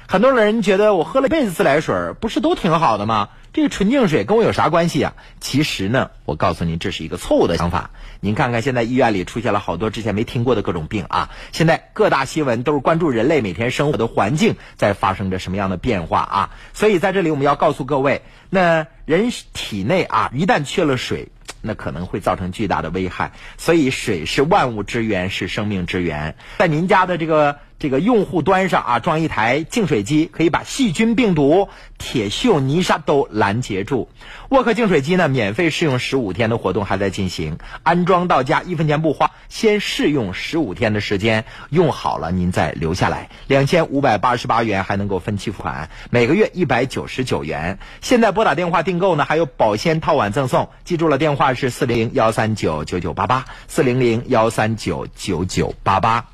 [0.08, 3.28] 很多人觉得我喝了一辈子自来水，不是都挺好的吗？
[3.52, 5.12] 这个纯净水跟我有啥关系啊？
[5.42, 7.90] 其实呢，我告诉您，这是一个错误的想法。
[8.26, 11.30] 您看看，现在医院里出现了好多之前没听过的各种病啊！
[11.52, 16.50] 现在各大新闻都是关注人类每天生活的环境在发生着什么样的变化啊！
[16.74, 21.28] 所以在这里我们要告诉各位，那人体内啊，一旦缺了水，
[21.62, 23.30] 那可能会造成巨大的危害。
[23.58, 26.34] 所以水是万物之源，是生命之源。
[26.58, 27.60] 在您家的这个。
[27.78, 31.68] 这个用户端上啊，装一台净水机，可以把细菌、病毒、
[31.98, 34.08] 铁锈、泥沙都拦截住。
[34.48, 43.28] 沃克净水机呢，免费试用十五天的活动还在进行，安装到家一分钱不花，先试用十五天的时间，用好了您再留下来。
[43.46, 47.78] 两千五百八十八元还能够分期付款，每个月一百九十九元。
[48.00, 50.70] 现在拨打电话订购呢，还有保鲜套碗赠送。
[50.84, 56.26] 记住了，电话是四零零幺三九九九八八，四零零幺三九九九八八。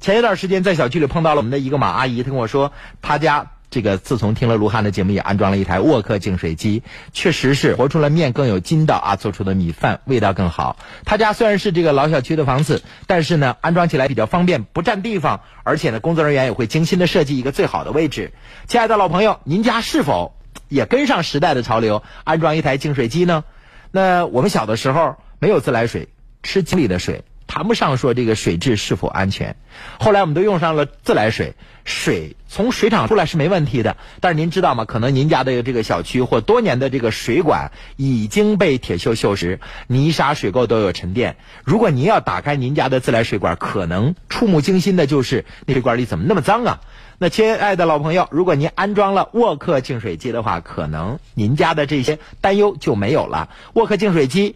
[0.00, 2.72] 前一段时间在小区里碰到了我们的一个马阿姨，她跟我说，
[3.02, 6.82] 她家这个自从听了卢汉的节目，也安装了一台沃克净水机，
[7.12, 10.76] 确实是活出了面更有筋道啊，做出的米饭味道更好。
[11.04, 18.32] 他家虽然是这个老小区的房子，但是呢，安装起来比较方便，不占地方，而且呢，工作人员也会精心的设计一个最好的位置。
[18.66, 20.34] 亲爱的老朋友，您家是否
[20.68, 23.44] 也跟上时代的潮流，安装一台净水机呢？
[23.90, 26.08] 那我们小的时候没有自来水，
[26.42, 27.22] 吃井里的水。
[27.50, 29.56] 谈不上说这个水质是否安全，
[29.98, 33.96] 后来我们都用上了自来水，水从水厂出来是没问题的。
[34.20, 34.84] 但是您知道吗？
[34.84, 41.38] 可能您家的这个小区或多年的这个水管已经被铁锈锈蚀，泥沙、水垢都有沉淀。
[41.64, 46.80] 如果您要打开您家的自来水管，可能触目惊心的就是那水管里怎么那么脏啊？
[47.18, 53.48] 那亲爱的老朋友，如果您安装了沃克净水机的话，可能您家的这些担忧就没有了。
[53.72, 54.54] 沃克净水机。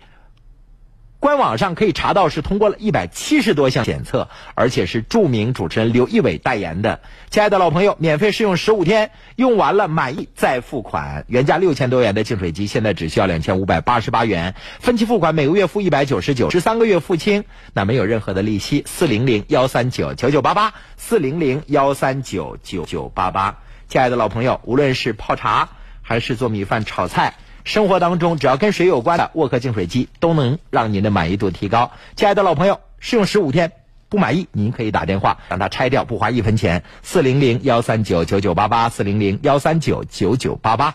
[1.25, 7.01] 官网上可以查到，是通过了一百七十多项检测，而且是著名主持人刘仪伟代言的。
[7.31, 11.25] 亲爱的老朋友，免费试用十五天，用完了满意再付款。
[11.27, 18.85] 原价六千多元的净水机，现在只需要两千五百八十八元，分期付款，每个月付一百九十九，十三个月付清，那没有任何的利息。
[18.87, 23.61] 四零零幺三九九九八八，四零零幺三九九九八八。
[23.89, 25.71] 亲爱的老朋友，无论是泡茶
[26.03, 27.33] 还是做米饭、炒菜。
[27.65, 31.93] 生活当中只要跟水有关的沃克净水机都能让您的满意度提高。
[32.15, 33.73] 亲爱的老朋友，试用十五天
[34.11, 36.85] 不满意，您可以打电话让他拆掉，不花一分钱。
[37.03, 40.95] 四零零幺三九九九八八，四零零幺三九九九八八。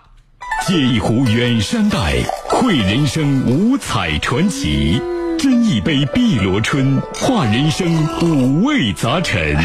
[0.67, 5.01] 借一壶远山黛，绘人生五彩传奇；
[5.39, 7.87] 斟一杯碧螺春，化人生
[8.21, 9.57] 五味杂陈。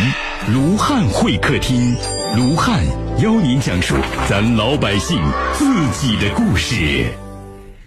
[0.52, 1.94] 卢汉会客厅，
[2.36, 2.84] 卢汉
[3.22, 3.94] 邀您讲述
[4.28, 5.22] 咱老百姓
[5.52, 7.06] 自己的故事。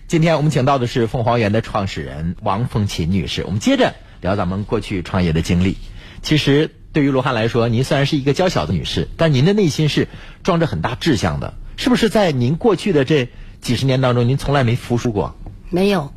[0.07, 3.43] 今天我们请到的是凤凰园的创始人王凤琴女士。
[3.43, 5.75] 我们接着聊咱们过去创业的经历。
[6.21, 10.07] 其实对于卢汉来说，您虽然是一个娇小的女士，但您的内心是
[10.43, 11.53] 装着很大志向的。
[11.75, 13.27] 是不是在您过去的这
[13.59, 15.35] 几十年当中，您从来没服输过？
[15.69, 16.13] 没有。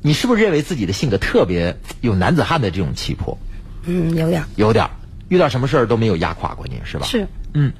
[0.00, 3.36] 你是不是认为自己的性格特别有男子汉的这种气魄？
[3.84, 4.42] 嗯，有点。
[4.56, 4.88] 有点。
[5.28, 7.04] 遇到什么事儿都没有压垮过您，是吧？
[7.04, 7.28] 是。
[7.54, 7.72] 嗯，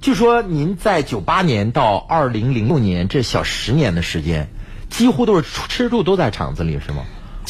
[0.00, 4.48] 据说您在九八年到二零零六年这小十年的时间，
[4.88, 7.04] 几乎都是吃住都在厂子里，是吗？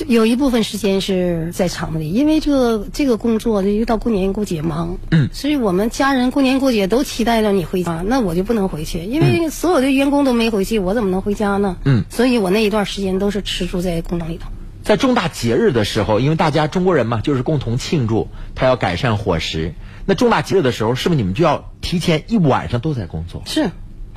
[0.06, 11.78] 有一部分时间是在厂子里，因为这个这个工作一到过年过节忙，嗯，所以我们家人过年过节都期待着你回家，那我就不能回去，因为所有的员工都没回去，我怎么能回家呢？
[11.84, 14.50] 嗯，所以我那一段时间都是吃住在工厂里头。
[14.86, 19.74] 在重大节日的时候，因为大家中国人嘛，就是共同庆祝，他要改善伙食。
[20.04, 23.42] 那重大节日的时候，是不是你们就要提前一晚上都在工作？
[23.46, 23.68] 是，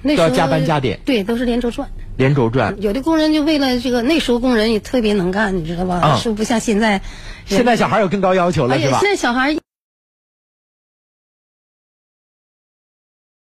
[0.03, 0.99] 那都要加班加点。
[1.03, 1.89] 对，都是连轴转。
[2.17, 2.79] 连轴转。
[2.83, 5.95] 有的工人就为了这个，那时候工人也特别能干，你知道吧？
[5.95, 7.01] 啊，是不像现在。
[7.47, 8.99] 现在小孩有更高要求了，是吧？
[8.99, 9.57] 现在小孩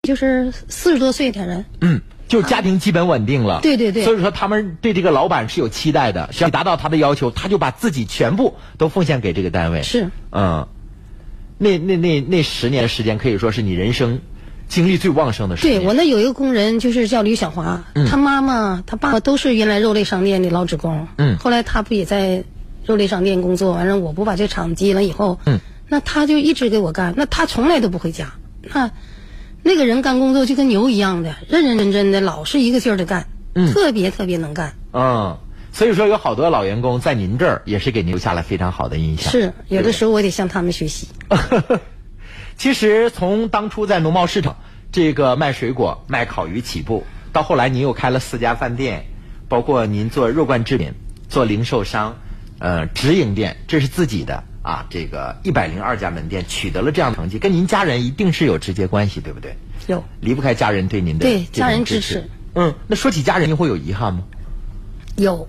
[0.01, 1.63] 就是四十多岁的人。
[1.79, 3.59] 嗯，就是家庭基本稳定了。
[3.61, 4.03] 对对对。
[4.03, 9.83] 所以说，他们对这个老板是有期待的，想达到他的要求，他就把自己全部都奉献给这个单位。
[9.83, 10.09] 是。
[10.31, 10.67] 嗯，
[11.57, 14.21] 那那那那十年的时间，可以说是你人生。
[14.67, 21.07] 精力最旺盛的时候对我那有一个工人，就是叫吕小华，他妈妈、他爸爸都是原来肉类商店的老职工。
[21.19, 22.43] 嗯，后来他不也在
[22.83, 23.73] 肉类商店工作？
[23.73, 28.33] 完了，我不把这厂接了以后，嗯，那他就一直给我干，那他从来都不回家。
[28.73, 28.89] 那
[29.67, 34.75] 那个人干工作就跟牛一样的，认认真真的，老是一个劲儿的干，嗯，特别特别能干。
[34.93, 35.39] 嗯，
[35.73, 39.31] 所以说有好多老员工在您这儿也是给您留下了非常好的印象。
[39.31, 41.07] 是，有的时候我得向他们学习。
[42.57, 44.55] 其实从当初在农贸市场
[44.91, 47.03] 这个卖水果、卖烤鱼起步，
[47.33, 49.07] 到后来您又开了四家饭店，
[49.49, 50.93] 包括您做肉罐制品、
[51.27, 52.15] 做零售商，
[52.59, 59.55] 呃，直营店，这是自己的啊，这个一百零二家门店取得了这样的成绩，跟您家人一定是有直接关系，对不对？
[59.85, 62.27] 有，离不开家人对您的对家人支持。
[62.55, 64.23] 嗯，那说起家人，您会有遗憾吗？
[65.17, 65.47] 有，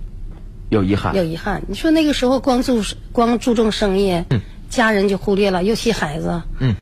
[0.68, 1.62] 有遗憾，有遗憾。
[1.66, 6.76] 你说那个时候光注光注重生意，嗯，家人就忽略了，尤其孩子，嗯。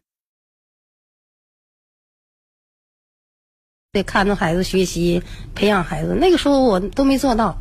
[3.92, 5.22] 得看着孩子学习，
[5.54, 6.16] 培养孩子。
[6.20, 7.56] 那个时候我都没做到，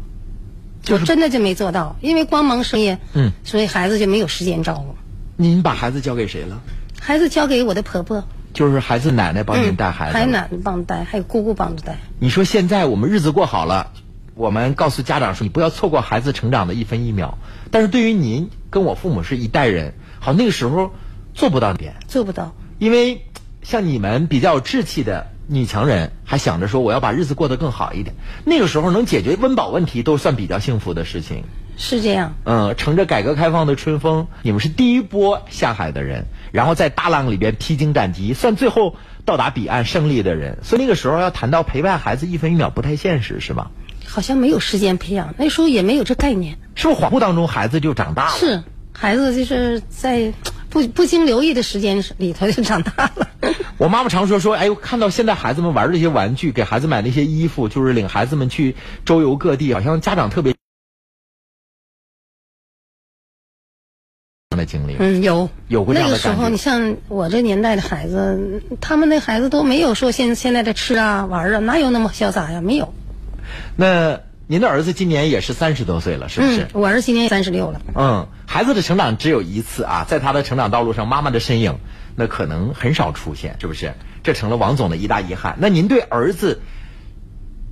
[0.83, 4.95] 就真的就没做到，因为光忙生意，嗯，所以孩子就没有时间照顾。
[5.37, 6.61] 您把孩子交给谁了？
[6.99, 11.97] 孩子交给我的婆婆，就是孩子奶奶帮您带孩子，还奶奶帮带，还有姑姑帮着带。
[12.19, 13.91] 你说现在我们日子过好了，
[14.35, 17.37] 我们告诉家长说，你不要错过孩子成长的一分一秒。
[17.71, 20.91] 但是对于您跟我父母是一代人，好那个时候
[21.33, 23.25] 做不到点，做不到，因为
[23.61, 25.32] 像你们比较有志气的。
[25.47, 28.15] 女强人还想着说我要把日子过得更好一点，
[28.45, 31.43] 那个时候能解决温饱问题都算比较幸福的事情。
[31.75, 32.35] 是这样。
[32.45, 40.59] 嗯，乘着改革开放的春风，你们是第一波下海的人，然后在大浪里边披荆斩棘，算最后到达彼岸胜利的人。
[40.63, 43.71] 所以那个时候要谈到陪伴孩子一分一秒不太现实，是吧？
[44.05, 46.57] 好像没有时间培养，那时候也没有这概念。
[46.75, 48.37] 是不是恍惚当中孩子就长大了？
[48.37, 50.31] 是，孩子就是在
[50.73, 53.29] 不不经留意的时间里头就长大了。
[53.77, 60.55] 我妈妈常说说，哎呦，看到现在孩子们玩这些玩具，给孩子买那些衣服，就是领孩子们去周游各地，好像家长特别
[64.57, 64.95] 的经历。
[64.97, 72.61] 嗯，有有过这样的那个时候，你像我这年代的孩子，他们那孩子都没有说现现在的吃啊玩啊，哪有那么潇洒呀？
[72.61, 72.91] 没有。
[73.75, 74.19] 那
[74.53, 76.61] 您的儿子今年也是三十多岁了，是不是？
[76.61, 77.81] 嗯，我儿子今年三十六了。
[77.95, 81.75] 嗯，孩子的成长只有一次啊，在他的成长道路上，妈妈的身影。
[82.15, 83.91] 那可能很少出现，是不是？
[84.21, 85.57] 这成了王总的一大遗憾。
[85.57, 86.61] 那您对儿子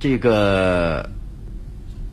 [0.00, 1.08] 这个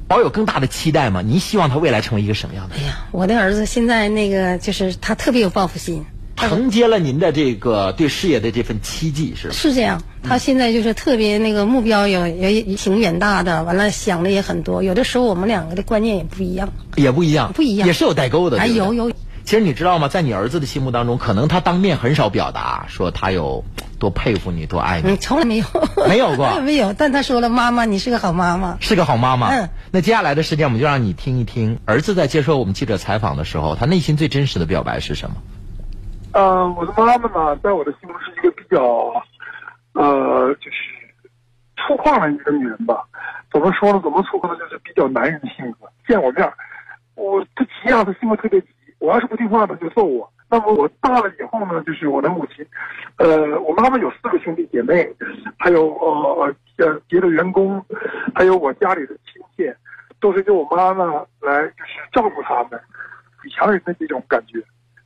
[0.08, 1.24] 保有更大的期待吗？
[1.24, 2.76] 您希望他未来成为一个什么样的？
[2.76, 6.06] 哎呀，我的儿子现在那个就是他特别有报复心，
[6.48, 9.54] 承接了您的这个对事业的这份期冀，是吧？
[9.54, 14.84] 是这样，他现在就是特别那个目标有也挺远大的，完了想的也很多。
[14.84, 18.60] 有的时候我们两个的观念也不一样，也不一样，不一样，也是有代沟的。
[18.60, 19.12] 哎，有有。
[19.46, 20.08] 其实你知道吗？
[20.10, 23.64] 在你儿子的心目当中，可能他当面很少表达说他有
[23.98, 25.10] 多佩服你、多爱你。
[25.10, 25.66] 嗯，从来没有，
[26.08, 26.94] 没有过， 没有。
[26.94, 29.48] 但他说了：“妈妈，你是个好妈妈。”是个好妈妈。
[29.50, 29.70] 嗯。
[29.90, 35.38] 那接下来的时间，我们就让你听一听儿子在接受我们记者采访的时候，他内心最真实的表白是什么？
[36.34, 39.12] 呃，我的妈妈呢，在我的心中是一个比较，
[39.94, 40.78] 呃，就是
[41.76, 43.04] 粗犷的一个女人吧。
[43.52, 44.00] 怎么说呢？
[44.04, 44.56] 怎么粗犷呢？
[44.60, 45.90] 就是比较男人的性格。
[46.08, 46.48] 见我面，
[47.16, 48.68] 我她急啊，她性格特别急。
[49.00, 50.32] 我要是不听话，她就揍我。
[50.52, 52.66] 那么我大了以后呢，就是我的母亲，
[53.18, 55.08] 呃，我妈妈有四个兄弟姐妹，
[55.58, 57.84] 还有呃呃别的员工，
[58.36, 59.72] 还有我家里的亲戚，
[60.20, 61.06] 都是由我妈妈
[61.40, 62.80] 来就是照顾他们，
[63.44, 64.60] 女强人的这种感觉，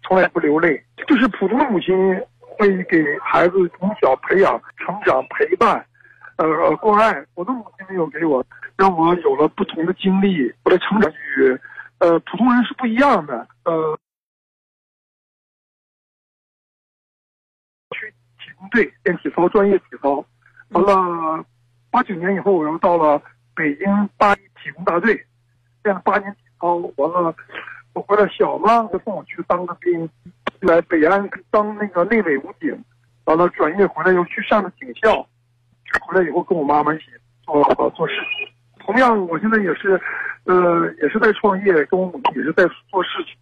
[0.03, 0.83] 从来不流泪。
[1.07, 1.95] 就是普通的母亲
[2.39, 5.85] 会给孩子从小培养、成长、陪伴，
[6.37, 7.25] 呃，关爱。
[7.33, 8.45] 我的母亲没有给我，
[8.77, 11.59] 让我有了不同的经历，我的成长与
[11.99, 13.97] 呃普通人是不一样的，呃。
[17.95, 20.25] 去体工队练体操，专业体操。
[20.69, 21.45] 完了，
[21.91, 23.21] 八九年以后，我又到了
[23.53, 23.85] 北京
[24.17, 25.13] 八一体工大队，
[25.83, 26.75] 练了八年体操。
[26.97, 27.35] 完了，
[27.93, 30.09] 我回来小嘛，就送我去当个兵，
[30.61, 32.83] 来北安当那个内委武警。
[33.25, 35.25] 完了，转业回来又去上了警校。
[36.01, 37.05] 回来以后，跟我妈妈一起
[37.45, 37.63] 做
[37.95, 38.53] 做事情。
[38.79, 40.01] 同样，我现在也是，
[40.45, 43.33] 呃，也是在创业，跟我母亲也是在做事情，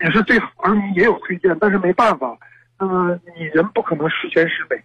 [0.00, 2.34] 也是对儿女也有推荐，但是没办法。
[2.78, 4.82] 那么你人不可能十全十美，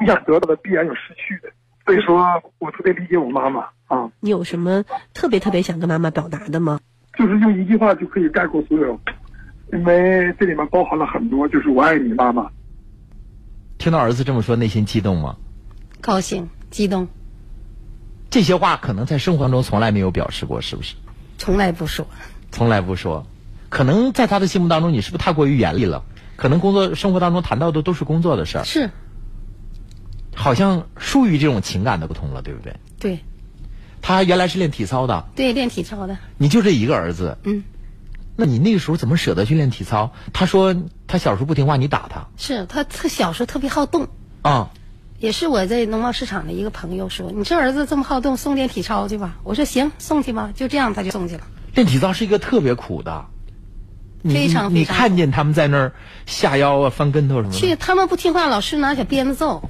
[0.00, 1.50] 你想得到的必然有失去的。
[1.84, 2.24] 所以说
[2.58, 4.10] 我特别理解我妈妈啊。
[4.20, 6.78] 你有什么特别特别想跟妈妈表达的吗？
[7.18, 8.98] 就是用一句话就可以概括所有，
[9.72, 12.48] 因为这里面包含了很多，就是我爱你，妈妈。
[13.78, 15.36] 听到儿子这么说，内心激动吗？
[16.00, 17.08] 高兴、激动。
[18.30, 20.94] 这些话可能在生活中从来没有表示过，是不是？
[21.36, 22.06] 从来不说。
[22.52, 23.26] 从来不说，
[23.68, 26.04] 可能在他的心目当中，你是不是太过于严厉了？
[26.36, 28.90] 可能工作生活当中谈到的都是工作的事儿，是，
[30.34, 32.74] 好像疏于这种情感的沟通了，对不对？
[32.98, 33.18] 对。
[34.02, 36.18] 他原来是练体操的，对，练体操的。
[36.38, 37.64] 你就这一个儿子，嗯，
[38.36, 40.12] 那你那个时候怎么舍得去练体操？
[40.32, 40.74] 他说
[41.06, 42.28] 他小时候不听话，你打他。
[42.36, 44.08] 是他，他小时候特别好动。
[44.42, 44.70] 啊。
[45.18, 51.42] 也是我在农贸市场的一个朋友说：“你这儿子这么好动，送练体操去吧。”我说：“行，送去吧。”就这样，他就送去了。
[51.74, 53.26] 练体操是一个特别苦的。
[54.24, 55.92] 非常你看见他们在那儿
[56.24, 57.58] 下腰啊、翻跟头什么的？
[57.58, 59.68] 去，他们不听话，老师拿小鞭子揍。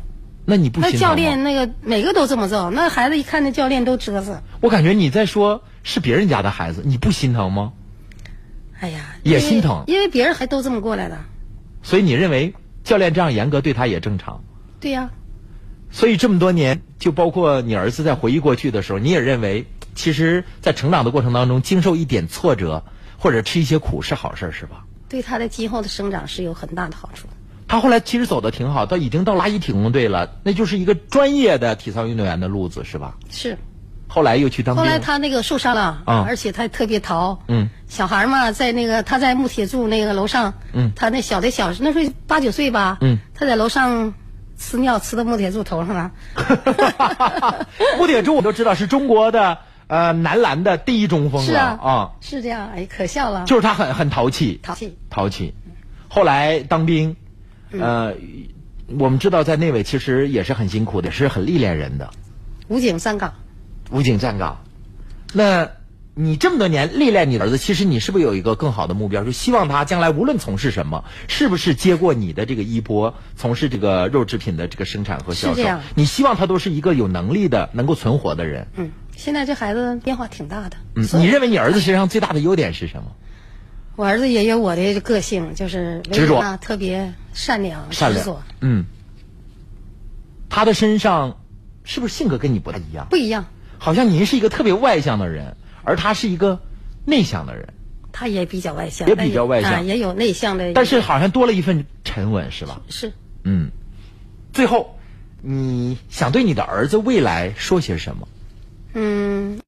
[0.51, 0.81] 那你不？
[0.81, 4.43] 那教练那个每个都这么揍，那孩子一看那教练都啧瑟。
[4.61, 7.73] 我感觉你在说是别人家的孩子，你不心疼吗？
[8.81, 11.19] 哎呀，也心疼，因为别人还都这么过来的。
[11.83, 14.43] 所以你认为教练这样严格对他也正常？
[14.81, 15.11] 对呀。
[15.93, 22.85] 所以这么多年，就包括你儿子在回忆过去的时候，你也认为，其实，在成长的过程当中，经受一点挫折。
[23.23, 24.87] 或者吃一些苦是好事是吧？
[25.07, 27.29] 对他的今后的生长是有很大的好处。
[27.71, 33.15] 他后来其实走的挺好，他已经到拉一体工队了，那就是一个专业的体操运动员的路子是吧？
[33.31, 33.57] 是。
[34.09, 34.85] 后来又去当兵。
[34.85, 37.41] 后来他那个受伤了，啊，而且他特别淘。
[37.47, 37.69] 嗯。
[37.87, 44.15] 小孩嘛，在那个他在木铁柱那个楼上，嗯，他那小的小那时候八九岁吧，嗯，他在楼上
[44.59, 46.11] 呲尿呲到木铁柱头上了。
[47.99, 49.59] 木铁柱我都知道是中国的。
[49.87, 53.45] 呃，男篮的第一中锋了啊，是这样，哎，可笑了。
[53.45, 55.55] 就是他很很淘气，淘气，淘气。
[56.09, 57.17] 后来当兵，
[57.73, 58.15] 呃，
[58.99, 62.11] 我们知道在内委其实也是很辛苦的，是很历练人的。
[62.69, 63.35] 武警站岗，
[63.91, 64.65] 武警站岗。
[65.33, 65.71] 那
[66.15, 75.63] 你这么多年历练你儿子，其实你是不是有一个更好的目标，就希望他将来无论从事什么，是不是接过你的这个衣钵，从事这个肉制品的这个生产和销售？
[75.95, 78.67] 你希望他都是一个有能力的、能够存活的人。
[78.77, 78.91] 嗯。
[79.17, 80.79] 现在这孩子变化挺大的。
[80.95, 83.13] 嗯，你认为你儿子身上最大的优点是什么？
[84.01, 88.43] 我儿子也有我的个性，就是执着，特别善良、善良。
[88.63, 88.87] 嗯，
[90.49, 91.39] 他的身上
[91.85, 93.07] 是不是性格跟你不太一样？
[93.11, 93.45] 不一样。
[93.77, 95.55] 好像您是一个特别外向的人，
[95.85, 96.63] 而他是一个
[97.05, 97.75] 内向的人。
[98.11, 100.73] 他也比较外向，也比较外向，也有内向的。
[100.73, 102.81] 但是好像多了一份沉稳，是吧？
[102.89, 103.13] 是。
[103.45, 103.71] 嗯，
[104.55, 104.99] 最后，
[105.43, 108.27] 你想对你的儿子未来说些什么？
[108.95, 109.61] 嗯，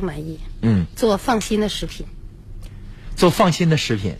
[0.00, 0.40] 行满意。
[0.62, 2.06] 嗯，做放心的食品，
[3.14, 4.16] 做放心的食品，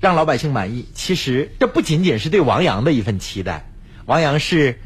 [0.00, 0.86] 让老百姓满意。
[0.94, 3.70] 其实这不仅仅是对王阳的一份期待。
[4.06, 4.78] 王阳是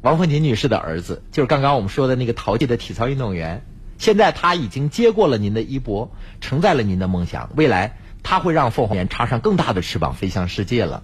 [0.00, 3.64] 王凤琴女士的儿子，就是刚刚我们说的那个淘气的体操运动员。
[3.98, 7.50] 现在他已经接过了您的衣钵，承载了您的梦想。
[7.56, 11.02] 未来他会让凤凰园插上更大的翅膀，飞向世界了。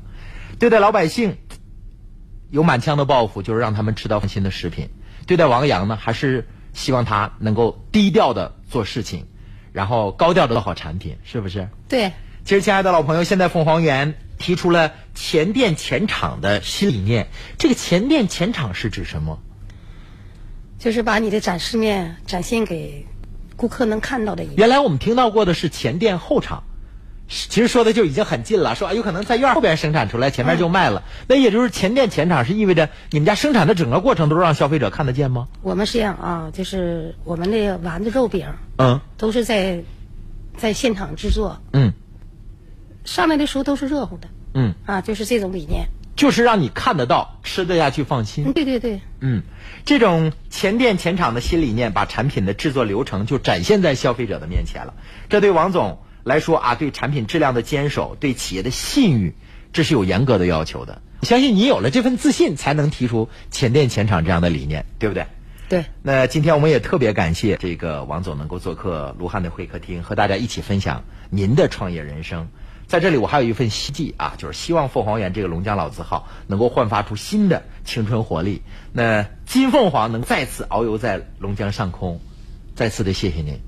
[0.58, 1.36] 对待老百姓。
[2.48, 4.88] 有满腔的抱负，就是让他们吃到放心的食品。
[5.26, 6.46] 对待王阳呢，还是
[6.76, 9.26] 希望他能够低调的做事情，
[9.72, 11.68] 然后高调的做好产品，是不是？
[11.88, 12.12] 对。
[12.44, 17.26] 其实，亲爱的老朋友，现在凤凰园提出了前店前厂的新理念。
[17.58, 19.40] 这个前店前厂是指什么？
[20.78, 23.04] 就是把你的展示面展现给
[23.56, 24.44] 顾客能看到的。
[24.56, 26.62] 原来我们听到过的是前店后厂，
[27.28, 31.02] 其实说的就已经很近了，说啊有可能在院后边生产出来，前面就卖了。
[31.26, 35.48] 那也就是前店前厂是意味着你们家生产的整个过程都让消费者看得见吗？
[35.62, 38.46] 我们是这样啊，就是我们的丸子肉饼，
[38.78, 39.82] 嗯，都是在
[40.56, 41.92] 在现场制作，嗯，
[43.04, 45.86] 上来的时候都是热乎的，嗯，啊，就是这种理念。
[46.14, 48.54] 就是让你看得到、吃得下去、放心。
[48.54, 49.02] 对对对。
[49.20, 49.42] 嗯，
[49.84, 54.94] 这种前店前厂的新理念，把产品的制作流程就展现在消费者的面前了。
[55.28, 59.36] 这对王总来说啊，对产品质量的坚守，对企业的信誉，
[59.72, 61.00] 这是有严格的要求的。
[61.22, 65.26] 相信你有了这份自信，才能提出前店前厂这样的理念，对不对？
[65.68, 65.84] 对。
[66.02, 72.48] 那今天我们也特别感谢这个王总能够做客卢汉的会客厅，和大家一起分享您的创业人生。
[72.88, 78.62] 在这里，我还有一份希冀啊，就是希望凤凰园这个龙江老字号能够焕发出新的青春活力。
[78.92, 82.20] 那金凤凰能再次遨游在龙江上空，
[82.74, 83.60] 再次的谢谢您，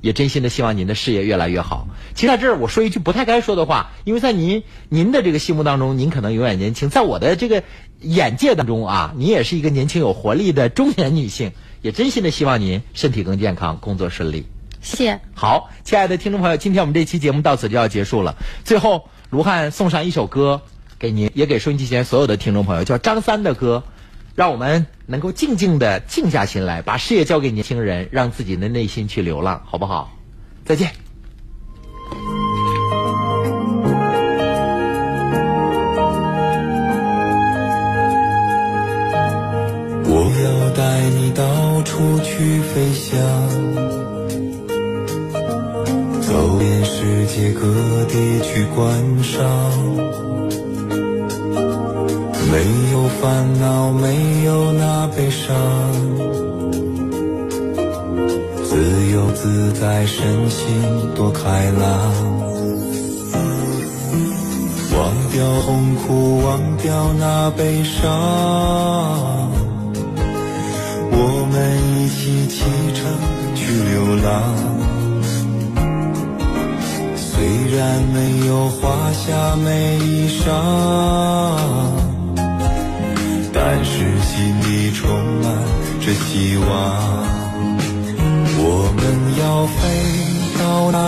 [0.00, 1.88] 也真心的希望您的事业越来越好。
[2.14, 7.62] 其实在这儿我说一句不太该说的话，因为在您您的这个心目当中，您可能永远年轻，在我的这个
[8.00, 11.52] 眼界当中啊，您也是一个年轻有活力的中年女性，
[11.82, 14.46] 也真心的希望您身体更健康，工作顺利。
[14.80, 15.20] 谢谢。
[15.34, 18.36] 好，亲爱的听众朋友，今天我们这期节目到此就要结束了。
[18.64, 20.62] 最后，卢汉送上一首歌
[21.00, 23.82] 给您，也给收音机前所有的听众朋友，叫张三的歌，
[24.38, 30.16] 让我们能够静静的静下心来，把事业交给年轻人，让自己的内心去流浪，好不好？
[30.64, 30.92] 再见。
[40.04, 43.18] 我要带你到处去飞翔。
[46.22, 49.42] 走遍世界各地去观赏，
[52.50, 55.54] 没有烦恼，没有那悲伤，
[58.64, 60.64] 自由自在，身心
[61.14, 61.82] 多开朗，
[64.96, 68.08] 忘掉痛苦，忘掉那悲伤，
[71.12, 71.56] 我们
[71.98, 72.64] 一起启
[72.94, 73.04] 程
[73.54, 73.60] 去
[73.90, 74.32] 流浪。
[77.14, 78.16] 虽然没
[78.46, 80.50] 有华厦美衣裳，
[83.70, 85.10] 但是心里充
[85.42, 85.54] 满
[86.00, 86.66] 着希望。
[88.56, 89.04] 我们
[89.38, 89.78] 要飞
[90.58, 91.06] 到那，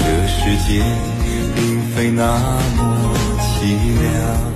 [0.00, 0.82] 这世界
[1.54, 2.38] 并非那
[2.78, 4.54] 么凄凉。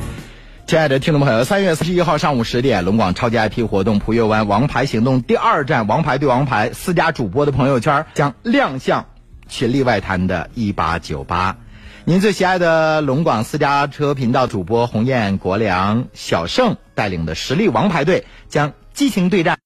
[0.66, 9.04] 亲爱的听众朋友，三月三十一号上午十点，龙广超级 IP 活动“璞悦湾王牌行动”第二站“王牌对王牌”四家主播的朋友圈将亮相
[9.46, 11.58] 群力外滩的一八九八。
[12.10, 19.60] 您最喜爱的龙广私家车频道主播鸿雁、国良、小盛带领的实力王牌队将激情对战。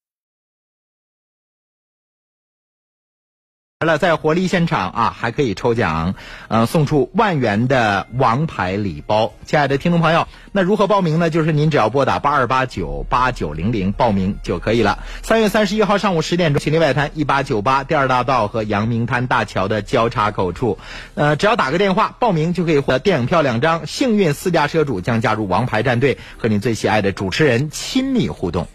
[3.85, 6.15] 了，在活力现场啊，还可以抽奖，
[6.49, 9.33] 嗯，送出万元的王牌礼包。
[9.45, 11.29] 亲爱的听众朋友，那如何报名呢？
[11.29, 15.01] 就是您只要拨打八二八九八九零零报名就可以了。
[15.23, 20.79] 三月三十一号上午十点钟，秦岭外滩一八九八第二大道和阳明滩大桥的交叉口处，
[21.15, 23.87] 呃，只要打个电话报名就可以获得电影票两张。
[23.87, 28.67] 幸运私家车主将加入王牌战队，和您最喜爱的主持人亲密互动。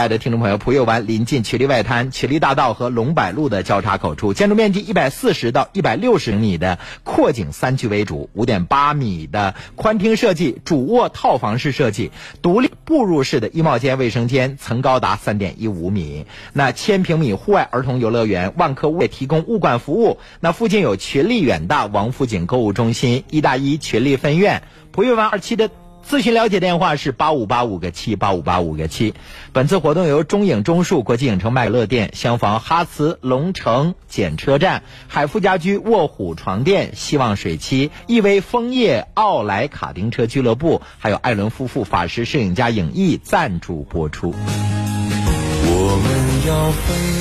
[0.00, 16.24] 亲爱的听众朋友，普悦湾临近曲力外滩、曲力大道和龙柏路的交叉口处，建筑面积一百四十到一百六十米的阔景三居为主，五点八米的宽厅设计，主卧套房式设计，独立步入式的衣帽间、卫生间，层高达三点一五米。
[16.54, 20.18] 那千平米户外儿童游乐园，万科物业提供物管服务。
[20.40, 24.62] 那附近有群力远大王府井购物中心、一大一群力分院、
[24.92, 25.70] 普悦湾二期的。
[26.10, 29.14] 咨询了解电话是八五八五个七八五八五个七。
[29.52, 44.34] 本次活动由中影中数国际影城麦乐店、厢房哈茨龙城检车站、海富家居卧虎床垫、希望水漆、亿威枫叶奥莱卡丁车俱乐部，还有艾伦夫妇法师摄影家影艺赞助播出。
[44.34, 46.72] 我们要。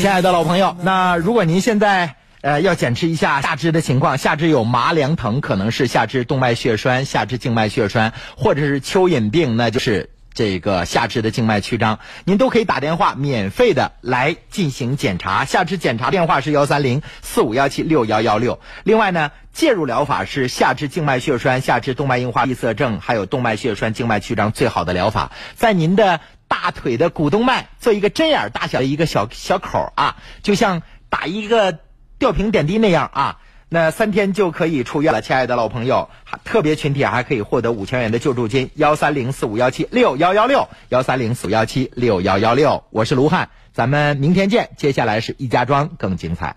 [0.01, 2.15] 亲爱的老朋友，那如果您现在。
[2.41, 11.99] 呃，要检查一下下肢的情况，下肢有麻凉疼，可能是下肢动脉血栓、下肢静脉血栓，或者是蚯蚓病，那就是这个下肢的静脉曲张。
[12.23, 15.43] 您都可以打电话免费的来进行检查。
[15.45, 18.59] 下肢检查电话是幺三零四五幺七六幺幺六。
[18.83, 26.19] 另外呢，介入疗法是下肢静脉血栓、下肢动脉硬化闭塞症，还有动脉血栓、静脉曲张最好的疗法，在您的。
[26.49, 31.77] 大腿的股动脉做一个针眼大小的一个小小口啊，就像打一个
[32.19, 33.39] 吊瓶点滴那样啊。
[33.71, 36.09] 那三天就可以出院了，亲爱的老朋友，
[36.43, 42.83] 特别群体还可以获得五千元的救助金，幺三零四五幺七六幺幺六，幺三零四五幺七六幺幺六。
[42.89, 44.71] 我是卢汉，咱们明天见。
[44.75, 46.55] 接下来是易家庄，更精彩。